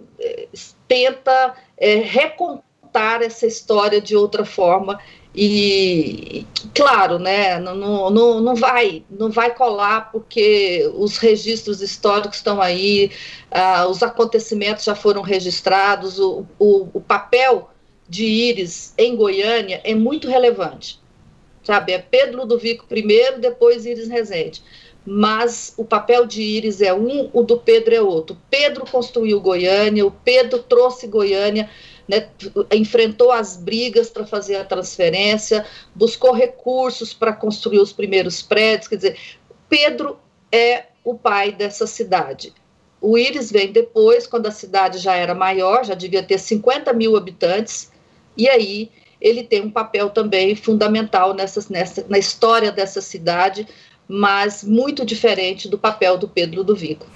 tenta 0.87 1.57
é, 1.77 1.97
recontar 1.97 3.23
essa 3.23 3.47
história 3.47 4.01
de 4.01 4.15
outra 4.15 4.45
forma 4.45 5.01
e 5.35 6.47
claro, 6.75 7.19
né, 7.19 7.59
não, 7.59 7.75
não, 8.11 8.41
não, 8.41 8.55
vai, 8.55 9.03
não 9.11 9.31
vai 9.31 9.55
colar 9.55 10.13
porque 10.13 10.91
os 10.95 11.17
registros 11.17 11.81
históricos 11.81 12.37
estão 12.37 12.61
aí, 12.61 13.11
uh, 13.51 13.89
os 13.89 14.03
acontecimentos 14.03 14.85
já 14.85 14.95
foram 14.95 15.23
registrados, 15.23 16.19
o, 16.19 16.45
o, 16.59 16.89
o, 16.93 17.01
papel 17.01 17.71
de 18.07 18.27
Íris 18.27 18.93
em 18.99 19.17
Goiânia 19.17 19.81
é 19.85 19.95
muito 19.95 20.29
relevante, 20.29 21.01
sabe? 21.63 21.93
É 21.93 21.99
Pedro 21.99 22.41
Ludovico 22.41 22.85
primeiro, 22.87 23.41
depois 23.41 23.87
Íris 23.87 24.09
Rezende. 24.09 24.63
Mas 25.05 25.75
o 25.77 25.85
papel 25.85 26.27
de 26.27 26.43
Íris 26.43 26.81
é 26.81 26.95
um, 26.95 27.29
o 27.33 27.43
do 27.43 27.59
Pedro 27.59 27.93
é 27.93 28.01
outro. 28.01 28.37
Pedro 28.49 28.85
construiu 28.89 29.41
Goiânia, 29.41 30.07
o 30.07 30.13
Pedro 30.13 30.61
trouxe 30.61 31.09
Goiânia 31.09 31.69
né, 32.13 32.29
enfrentou 32.71 33.33
as 33.33 33.57
brigas 33.57 34.11
para 34.11 34.27
fazer 34.27 34.57
a 34.57 34.65
transferência, 34.65 35.65
buscou 35.95 36.33
recursos 36.33 37.15
para 37.15 37.33
construir 37.33 37.79
os 37.79 37.91
primeiros 37.91 38.43
prédios. 38.43 38.89
Quer 38.89 38.97
dizer, 38.97 39.19
Pedro 39.67 40.19
é 40.53 40.85
o 41.03 41.15
pai 41.15 41.53
dessa 41.53 41.87
cidade. 41.87 42.53
O 43.01 43.17
Íris 43.17 43.51
vem 43.51 43.73
depois, 43.73 44.27
quando 44.27 44.47
a 44.47 44.51
cidade 44.51 44.99
já 44.99 45.17
era 45.17 45.35
maior, 45.35 45.85
já 45.85 45.95
devia 45.95 46.23
ter 46.23 46.39
50 46.39 46.93
mil 46.93 47.17
habitantes, 47.17 47.91
e 48.37 48.47
aí 48.49 48.91
ele 49.19 49.43
tem 49.43 49.63
um 49.63 49.71
papel 49.71 50.11
também 50.11 50.55
fundamental 50.55 51.33
nessa, 51.33 51.65
nessa, 51.71 52.05
na 52.09 52.19
história 52.19 52.71
dessa 52.71 53.01
cidade, 53.01 53.67
mas 54.07 54.63
muito 54.63 55.05
diferente 55.07 55.69
do 55.69 55.79
papel 55.79 56.19
do 56.19 56.29
Pedro 56.29 56.63
do 56.63 56.77
Vico. 56.77 57.07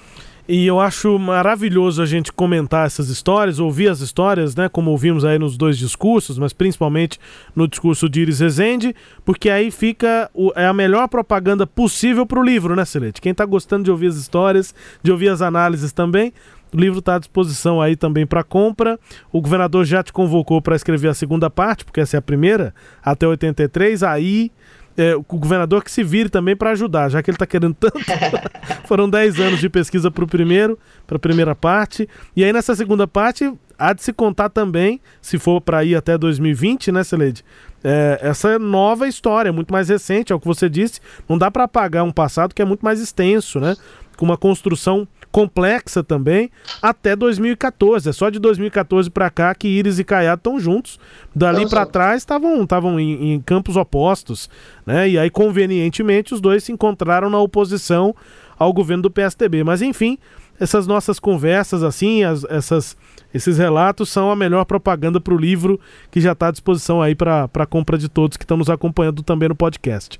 E 0.47 0.65
eu 0.65 0.79
acho 0.79 1.19
maravilhoso 1.19 2.01
a 2.01 2.05
gente 2.05 2.31
comentar 2.31 2.85
essas 2.85 3.09
histórias, 3.09 3.59
ouvir 3.59 3.89
as 3.89 3.99
histórias, 3.99 4.55
né? 4.55 4.69
Como 4.69 4.91
ouvimos 4.91 5.25
aí 5.25 5.37
nos 5.37 5.57
dois 5.57 5.77
discursos, 5.77 6.39
mas 6.39 6.53
principalmente 6.53 7.19
no 7.53 7.67
discurso 7.67 8.07
de 8.07 8.21
Iris 8.21 8.39
Rezende, 8.39 8.95
porque 9.25 9.49
aí 9.49 9.69
fica 9.69 10.29
o, 10.33 10.53
é 10.55 10.65
a 10.65 10.73
melhor 10.73 11.09
propaganda 11.09 11.67
possível 11.67 12.25
para 12.25 12.39
o 12.39 12.43
livro, 12.43 12.77
né, 12.77 12.85
Celete? 12.85 13.19
Quem 13.19 13.33
está 13.33 13.43
gostando 13.43 13.83
de 13.83 13.91
ouvir 13.91 14.07
as 14.07 14.15
histórias, 14.15 14.73
de 15.03 15.11
ouvir 15.11 15.27
as 15.27 15.41
análises 15.41 15.91
também, 15.91 16.31
o 16.73 16.77
livro 16.77 16.99
está 16.99 17.15
à 17.15 17.19
disposição 17.19 17.81
aí 17.81 17.95
também 17.95 18.25
para 18.25 18.43
compra. 18.43 18.99
O 19.31 19.41
governador 19.41 19.85
já 19.85 20.03
te 20.03 20.13
convocou 20.13 20.61
para 20.61 20.75
escrever 20.75 21.09
a 21.09 21.13
segunda 21.13 21.49
parte, 21.49 21.83
porque 21.83 21.99
essa 21.99 22.17
é 22.17 22.19
a 22.19 22.21
primeira, 22.21 22.73
até 23.03 23.27
83. 23.27 24.03
Aí 24.03 24.51
é, 24.97 25.15
o 25.15 25.21
governador 25.21 25.83
que 25.83 25.91
se 25.91 26.03
vire 26.03 26.27
também 26.27 26.55
para 26.55 26.71
ajudar, 26.71 27.09
já 27.09 27.21
que 27.21 27.29
ele 27.29 27.35
está 27.35 27.45
querendo 27.45 27.75
tanto. 27.75 27.99
Foram 28.85 29.07
10 29.07 29.39
anos 29.39 29.59
de 29.59 29.69
pesquisa 29.69 30.09
para 30.09 30.23
o 30.23 30.27
primeiro, 30.27 30.77
para 31.05 31.17
a 31.17 31.19
primeira 31.19 31.53
parte. 31.53 32.09
E 32.35 32.43
aí 32.43 32.51
nessa 32.51 32.75
segunda 32.75 33.07
parte 33.07 33.53
há 33.77 33.93
de 33.93 34.03
se 34.03 34.11
contar 34.11 34.49
também, 34.49 34.99
se 35.21 35.37
for 35.37 35.61
para 35.61 35.83
ir 35.83 35.95
até 35.95 36.17
2020, 36.17 36.91
né, 36.91 37.03
Celede? 37.03 37.45
É, 37.83 38.19
essa 38.21 38.57
nova 38.57 39.07
história, 39.07 39.53
muito 39.53 39.71
mais 39.71 39.87
recente, 39.87 40.33
é 40.33 40.35
o 40.35 40.39
que 40.39 40.47
você 40.47 40.67
disse. 40.67 40.99
Não 41.29 41.37
dá 41.37 41.51
para 41.51 41.65
apagar 41.65 42.03
um 42.03 42.11
passado 42.11 42.55
que 42.55 42.61
é 42.61 42.65
muito 42.65 42.83
mais 42.83 42.99
extenso, 42.99 43.59
né? 43.59 43.75
Com 44.17 44.25
uma 44.25 44.37
construção 44.37 45.07
complexa 45.37 46.03
também, 46.03 46.49
até 46.81 47.15
2014. 47.15 48.09
É 48.09 48.11
só 48.11 48.31
de 48.31 48.39
2014 48.39 49.07
para 49.11 49.29
cá 49.29 49.53
que 49.53 49.67
Iris 49.67 49.99
e 49.99 50.03
Caiado 50.03 50.39
estão 50.39 50.59
juntos. 50.59 50.99
Dali 51.35 51.69
para 51.69 51.85
trás 51.85 52.23
estavam 52.23 52.63
estavam 52.63 52.99
em, 52.99 53.33
em, 53.33 53.41
campos 53.41 53.75
opostos, 53.75 54.49
né? 54.83 55.07
E 55.07 55.15
aí 55.15 55.29
convenientemente 55.29 56.33
os 56.33 56.41
dois 56.41 56.63
se 56.63 56.71
encontraram 56.71 57.29
na 57.29 57.37
oposição 57.37 58.15
ao 58.57 58.73
governo 58.73 59.03
do 59.03 59.11
PSDB. 59.11 59.63
Mas 59.63 59.83
enfim, 59.83 60.17
essas 60.59 60.87
nossas 60.87 61.19
conversas 61.19 61.83
assim, 61.83 62.23
as, 62.23 62.43
essas 62.45 62.97
esses 63.31 63.59
relatos 63.59 64.09
são 64.09 64.31
a 64.31 64.35
melhor 64.35 64.65
propaganda 64.65 65.21
para 65.21 65.35
o 65.35 65.37
livro 65.37 65.79
que 66.09 66.19
já 66.19 66.31
está 66.31 66.47
à 66.47 66.51
disposição 66.51 66.99
aí 66.99 67.13
para 67.13 67.67
compra 67.69 67.95
de 67.95 68.09
todos 68.09 68.37
que 68.37 68.43
estão 68.43 68.57
nos 68.57 68.71
acompanhando 68.71 69.21
também 69.21 69.49
no 69.49 69.55
podcast. 69.55 70.19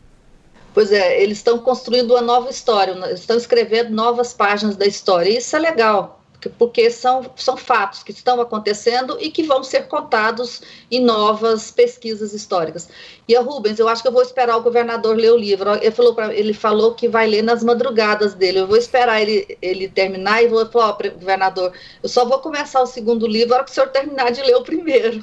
Pois 0.78 0.92
é, 0.92 1.20
eles 1.24 1.40
estão 1.40 1.58
construindo 1.58 2.12
uma 2.12 2.22
nova 2.22 2.52
história, 2.52 2.94
estão 3.12 3.36
escrevendo 3.36 3.90
novas 3.90 4.32
páginas 4.32 4.76
da 4.76 4.86
história. 4.86 5.28
E 5.28 5.38
isso 5.38 5.56
é 5.56 5.60
legal 5.60 6.22
porque 6.60 6.92
são, 6.92 7.26
são 7.36 7.58
fatos 7.58 8.04
que 8.04 8.12
estão 8.12 8.40
acontecendo 8.40 9.18
e 9.20 9.32
que 9.32 9.42
vão 9.42 9.64
ser 9.64 9.88
contados 9.88 10.62
em 10.92 11.00
novas 11.00 11.72
pesquisas 11.72 12.32
históricas. 12.32 12.88
E 13.28 13.36
a 13.36 13.42
Rubens, 13.42 13.78
eu 13.78 13.90
acho 13.90 14.02
que 14.02 14.08
eu 14.08 14.12
vou 14.12 14.22
esperar 14.22 14.56
o 14.56 14.62
governador 14.62 15.18
ler 15.18 15.34
o 15.34 15.38
livro. 15.38 15.74
Ele 15.76 15.92
falou, 15.92 16.16
pra, 16.16 16.34
ele 16.34 16.54
falou 16.54 16.94
que 16.94 17.10
vai 17.10 17.28
ler 17.28 17.42
nas 17.42 17.62
madrugadas 17.62 18.34
dele. 18.34 18.60
Eu 18.60 18.68
vou 18.68 18.78
esperar 18.78 19.22
ele, 19.22 19.58
ele 19.62 19.90
terminar 19.90 20.42
e 20.42 20.48
vou 20.48 20.66
falar, 20.68 20.92
ó, 20.92 20.98
governador, 21.20 21.74
eu 22.02 22.08
só 22.08 22.24
vou 22.24 22.40
começar 22.40 22.82
o 22.82 22.86
segundo 22.86 23.28
livro 23.28 23.50
na 23.50 23.56
hora 23.56 23.64
que 23.66 23.72
o 23.72 23.74
senhor 23.74 23.90
terminar 23.90 24.32
de 24.32 24.42
ler 24.42 24.56
o 24.56 24.64
primeiro. 24.64 25.22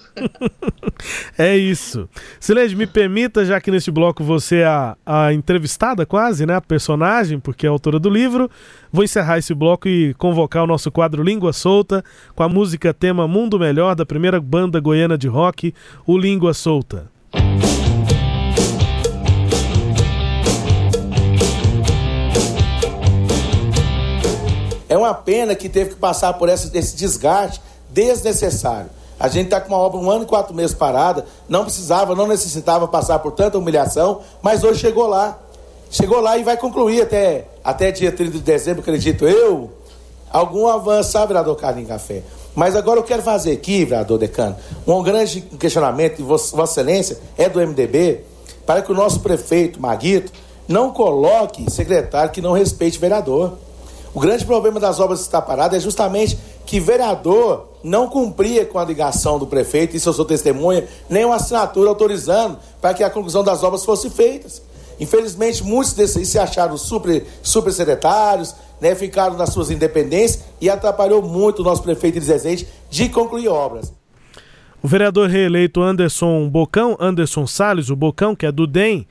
é 1.39 1.57
isso. 1.57 2.07
Silene, 2.39 2.75
me 2.75 2.87
permita, 2.87 3.43
já 3.43 3.59
que 3.59 3.71
neste 3.71 3.91
bloco 3.91 4.23
você 4.23 4.57
é 4.57 4.67
a, 4.67 4.97
a 5.07 5.33
entrevistada 5.33 6.05
quase, 6.05 6.45
né? 6.45 6.57
A 6.57 6.61
personagem, 6.61 7.41
porque 7.41 7.67
é 7.67 7.71
autora 7.71 7.99
do 7.99 8.11
livro. 8.11 8.51
Vou 8.93 9.03
encerrar 9.03 9.39
esse 9.39 9.55
bloco 9.55 9.89
e 9.89 10.13
convocar 10.15 10.63
o 10.63 10.67
nosso 10.67 10.91
quadro 10.93 11.23
Língua 11.23 11.55
Solta 11.55 12.05
com 12.35 12.43
a 12.43 12.49
música 12.51 12.93
tema 12.93 13.27
Mundo 13.27 13.59
Melhor 13.59 13.95
da 13.95 14.05
primeira 14.05 14.39
banda 14.39 14.79
goiana 14.79 15.17
de 15.17 15.27
rock, 15.27 15.75
o 16.07 16.19
Língua 16.19 16.53
Solta. 16.53 17.15
Uma 25.05 25.15
pena 25.15 25.55
que 25.55 25.69
teve 25.69 25.91
que 25.91 25.97
passar 25.97 26.35
por 26.35 26.49
esse, 26.49 26.77
esse 26.77 26.97
desgaste 26.97 27.61
desnecessário. 27.91 28.91
A 29.19 29.29
gente 29.29 29.45
está 29.45 29.61
com 29.61 29.69
uma 29.69 29.79
obra 29.79 29.99
um 29.99 30.11
ano 30.11 30.25
e 30.25 30.27
quatro 30.27 30.55
meses 30.55 30.75
parada, 30.75 31.25
não 31.49 31.65
precisava, 31.65 32.15
não 32.15 32.27
necessitava 32.27 32.89
passar 32.89 33.21
por 33.21 33.33
tanta 33.33 33.57
humilhação, 33.57 34.21
mas 34.43 34.65
hoje 34.65 34.81
chegou 34.81 35.07
lá. 35.07 35.39
Chegou 35.91 36.21
lá 36.21 36.37
e 36.37 36.43
vai 36.43 36.57
concluir 36.57 37.03
até, 37.03 37.47
até 37.63 37.93
dia 37.93 38.11
30 38.11 38.33
de 38.33 38.41
dezembro, 38.41 38.81
acredito 38.81 39.27
eu, 39.29 39.71
algum 40.29 40.67
avanço, 40.67 41.13
sabe, 41.13 41.29
vereador 41.29 41.55
Carlinhos 41.55 41.89
Café? 41.89 42.23
Mas 42.55 42.75
agora 42.75 42.99
eu 42.99 43.05
quero 43.05 43.23
fazer 43.23 43.53
aqui, 43.53 43.85
vereador 43.85 44.19
Decano, 44.19 44.57
um 44.87 45.03
grande 45.03 45.41
questionamento, 45.41 46.17
de 46.17 46.23
Vossa 46.23 46.63
Excelência 46.65 47.19
é 47.39 47.49
do 47.49 47.61
MDB, 47.61 48.25
para 48.67 48.83
que 48.83 48.91
o 48.91 48.95
nosso 48.95 49.21
prefeito, 49.21 49.81
Maguito, 49.81 50.33
não 50.67 50.91
coloque 50.91 51.71
secretário 51.71 52.33
que 52.33 52.41
não 52.41 52.53
respeite 52.53 52.99
vereador. 52.99 53.59
O 54.15 54.21
grande 54.21 54.45
problema 54.45 54.79
das 54.79 55.01
obras 55.01 55.21
que 55.21 55.27
está 55.27 55.43
parada 55.43 55.77
é 55.77 55.81
justamente 55.81 56.39
que 56.65 56.79
vereador 56.79 57.69
não 57.83 58.09
cumpria 58.09 58.65
com 58.65 58.79
a 58.79 58.85
ligação 58.85 59.41
do 59.41 59.47
prefeito, 59.47 59.97
isso 59.97 60.09
eu 60.09 60.13
sou 60.13 60.25
testemunha, 60.25 60.87
nem 61.11 61.25
uma 61.25 61.35
assinatura 61.35 61.89
autorizando 61.91 62.59
para 62.81 62.95
que 62.95 63.03
a 63.03 63.11
conclusão 63.11 63.43
das 63.43 63.65
obras 63.65 63.85
fosse 63.85 64.09
feita. 64.09 64.49
Infelizmente, 65.01 65.65
muitos 65.65 65.93
desses 65.95 66.29
se 66.29 66.39
acharam 66.39 66.77
super, 66.77 67.27
super 67.43 67.73
secretários, 67.73 68.55
né, 68.81 68.95
ficaram 68.95 69.37
nas 69.37 69.51
suas 69.51 69.69
independências 69.69 70.45
e 70.61 70.71
atrapalhou 70.71 71.21
muito 71.21 71.61
o 71.61 71.65
nosso 71.65 71.83
prefeito 71.83 72.19
Elisezente 72.19 72.69
de 72.89 73.09
concluir 73.09 73.49
obras. 73.49 73.93
O 74.81 74.87
vereador 74.87 75.29
reeleito 75.29 75.83
Anderson 75.83 76.49
Bocão, 76.49 76.97
Anderson 77.01 77.47
Salles, 77.47 77.89
o 77.89 77.97
Bocão, 77.97 78.37
que 78.37 78.47
é 78.47 78.53
do 78.53 78.67
DEM, 78.67 79.07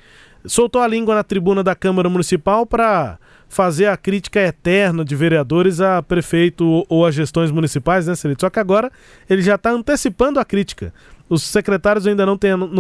soltou 0.46 0.82
a 0.82 0.88
língua 0.88 1.16
na 1.16 1.24
tribuna 1.24 1.64
da 1.64 1.76
Câmara 1.76 2.10
Municipal 2.10 2.66
para 2.66 3.18
fazer 3.48 3.86
a 3.86 3.96
crítica 3.96 4.40
eterna 4.40 5.06
de 5.06 5.16
vereadores 5.16 5.80
a 5.80 6.02
prefeito 6.02 6.86
ou 6.90 7.06
a 7.06 7.12
gestões 7.12 7.52
municipais, 7.52 8.08
né, 8.08 8.16
Celito? 8.16 8.42
Só 8.42 8.50
que 8.50 8.60
agora 8.60 8.92
ele 9.30 9.42
já 9.42 9.56
está 9.56 9.72
antecipando 9.72 10.40
a 10.40 10.46
crítica. 10.46 10.94
Os 11.30 11.44
secretários 11.44 12.06
ainda 12.06 12.26
não 12.26 12.36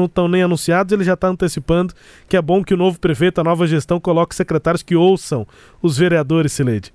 estão 0.05 0.27
nem 0.27 0.43
anunciados, 0.43 0.91
ele 0.91 1.03
já 1.03 1.13
está 1.13 1.27
antecipando 1.27 1.93
que 2.27 2.35
é 2.35 2.41
bom 2.41 2.63
que 2.63 2.73
o 2.73 2.77
novo 2.77 2.99
prefeito, 2.99 3.39
a 3.39 3.43
nova 3.43 3.65
gestão, 3.65 3.99
coloque 3.99 4.35
secretários 4.35 4.83
que 4.83 4.95
ouçam 4.95 5.47
os 5.81 5.97
vereadores, 5.97 6.51
Sileide. 6.51 6.93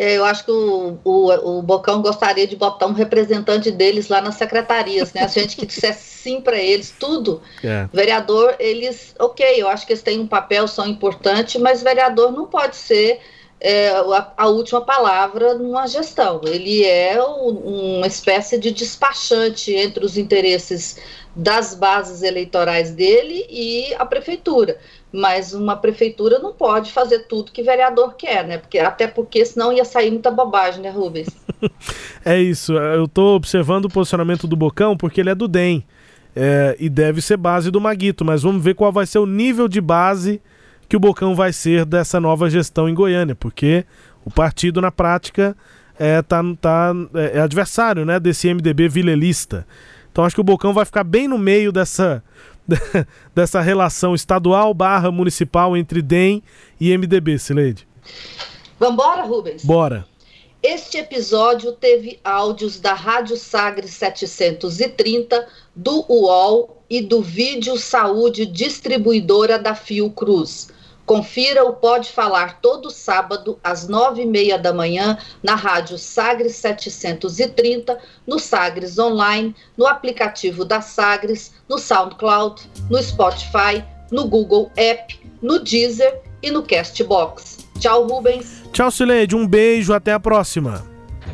É, 0.00 0.16
eu 0.16 0.24
acho 0.24 0.46
que 0.46 0.50
o, 0.50 0.98
o, 1.04 1.58
o, 1.58 1.62
Bocão 1.62 2.00
gostaria 2.00 2.46
de 2.46 2.56
botar 2.56 2.86
um 2.86 2.94
representante 2.94 3.70
deles 3.70 4.08
lá 4.08 4.22
nas 4.22 4.36
secretarias, 4.36 5.12
né? 5.12 5.22
A 5.22 5.26
gente 5.26 5.54
que 5.54 5.66
dissesse 5.66 6.22
sim 6.22 6.40
para 6.40 6.56
eles, 6.56 6.90
tudo. 6.98 7.42
É. 7.62 7.86
Vereador, 7.92 8.56
eles, 8.58 9.14
ok, 9.18 9.56
eu 9.58 9.68
acho 9.68 9.86
que 9.86 9.92
eles 9.92 10.02
têm 10.02 10.18
um 10.18 10.26
papel, 10.26 10.66
são 10.66 10.86
importantes, 10.86 11.60
mas 11.60 11.82
vereador 11.82 12.32
não 12.32 12.46
pode 12.46 12.76
ser 12.76 13.20
é, 13.60 13.90
a, 13.90 14.32
a, 14.38 14.48
última 14.48 14.80
palavra 14.80 15.52
numa 15.52 15.86
gestão. 15.86 16.40
Ele 16.46 16.82
é 16.82 17.22
um, 17.22 17.98
uma 17.98 18.06
espécie 18.06 18.58
de 18.58 18.70
despachante 18.70 19.74
entre 19.74 20.02
os 20.02 20.16
interesses 20.16 20.96
das 21.36 21.74
bases 21.74 22.22
eleitorais 22.22 22.90
dele 22.90 23.46
e 23.50 23.94
a 23.98 24.06
prefeitura. 24.06 24.78
Mas 25.12 25.52
uma 25.52 25.76
prefeitura 25.76 26.38
não 26.38 26.52
pode 26.52 26.92
fazer 26.92 27.20
tudo 27.26 27.50
que 27.50 27.62
vereador 27.62 28.14
quer, 28.14 28.46
né? 28.46 28.58
Porque, 28.58 28.78
até 28.78 29.08
porque 29.08 29.44
senão 29.44 29.72
ia 29.72 29.84
sair 29.84 30.10
muita 30.10 30.30
bobagem, 30.30 30.82
né, 30.82 30.90
Rubens? 30.90 31.28
é 32.24 32.40
isso. 32.40 32.72
Eu 32.74 33.04
estou 33.04 33.34
observando 33.34 33.86
o 33.86 33.90
posicionamento 33.90 34.46
do 34.46 34.56
Bocão 34.56 34.96
porque 34.96 35.20
ele 35.20 35.30
é 35.30 35.34
do 35.34 35.48
DEM. 35.48 35.84
É, 36.34 36.76
e 36.78 36.88
deve 36.88 37.20
ser 37.20 37.36
base 37.36 37.72
do 37.72 37.80
Maguito, 37.80 38.24
mas 38.24 38.42
vamos 38.42 38.62
ver 38.62 38.74
qual 38.74 38.92
vai 38.92 39.04
ser 39.04 39.18
o 39.18 39.26
nível 39.26 39.66
de 39.66 39.80
base 39.80 40.40
que 40.88 40.96
o 40.96 41.00
Bocão 41.00 41.34
vai 41.34 41.52
ser 41.52 41.84
dessa 41.84 42.20
nova 42.20 42.48
gestão 42.48 42.88
em 42.88 42.94
Goiânia, 42.94 43.34
porque 43.34 43.84
o 44.24 44.30
partido, 44.30 44.80
na 44.80 44.90
prática, 44.90 45.56
é, 45.98 46.22
tá, 46.22 46.42
tá, 46.60 46.92
é, 47.14 47.38
é 47.38 47.40
adversário 47.40 48.04
né, 48.04 48.18
desse 48.18 48.52
MDB 48.52 48.88
vilelista. 48.88 49.66
Então 50.10 50.24
acho 50.24 50.34
que 50.34 50.40
o 50.40 50.44
Bocão 50.44 50.72
vai 50.72 50.84
ficar 50.84 51.04
bem 51.04 51.28
no 51.28 51.38
meio 51.38 51.70
dessa, 51.70 52.22
dessa 53.34 53.60
relação 53.60 54.14
estadual 54.14 54.72
barra 54.74 55.10
municipal 55.10 55.76
entre 55.76 56.02
DEM 56.02 56.42
e 56.80 56.96
MDB, 56.96 57.38
Sileide. 57.38 57.86
Vambora, 58.78 59.22
Rubens? 59.22 59.64
Bora. 59.64 60.06
Este 60.62 60.98
episódio 60.98 61.72
teve 61.72 62.20
áudios 62.22 62.78
da 62.78 62.92
Rádio 62.92 63.36
Sagres 63.36 63.92
730, 63.92 65.46
do 65.74 66.04
UOL 66.06 66.82
e 66.88 67.00
do 67.00 67.22
Vídeo 67.22 67.78
Saúde 67.78 68.44
Distribuidora 68.44 69.58
da 69.58 69.74
Fiocruz. 69.74 70.68
Confira 71.10 71.64
o 71.64 71.72
Pode 71.72 72.08
Falar 72.08 72.60
todo 72.60 72.88
sábado, 72.88 73.58
às 73.64 73.88
nove 73.88 74.22
e 74.22 74.24
meia 74.24 74.56
da 74.56 74.72
manhã, 74.72 75.18
na 75.42 75.56
Rádio 75.56 75.98
Sagres 75.98 76.54
730, 76.54 77.98
no 78.24 78.38
Sagres 78.38 78.96
Online, 78.96 79.52
no 79.76 79.88
aplicativo 79.88 80.64
da 80.64 80.80
Sagres, 80.80 81.52
no 81.68 81.80
SoundCloud, 81.80 82.62
no 82.88 83.02
Spotify, 83.02 83.84
no 84.08 84.28
Google 84.28 84.70
App, 84.76 85.18
no 85.42 85.58
Deezer 85.58 86.20
e 86.40 86.48
no 86.48 86.62
Castbox. 86.62 87.58
Tchau, 87.80 88.06
Rubens. 88.06 88.62
Tchau, 88.72 88.88
Sileide. 88.92 89.34
Um 89.34 89.48
beijo. 89.48 89.92
Até 89.92 90.12
a 90.12 90.20
próxima. 90.20 90.86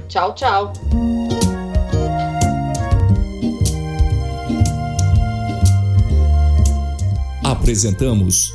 Tchau, 0.08 0.34
tchau. 0.34 0.72
Apresentamos 7.44 8.54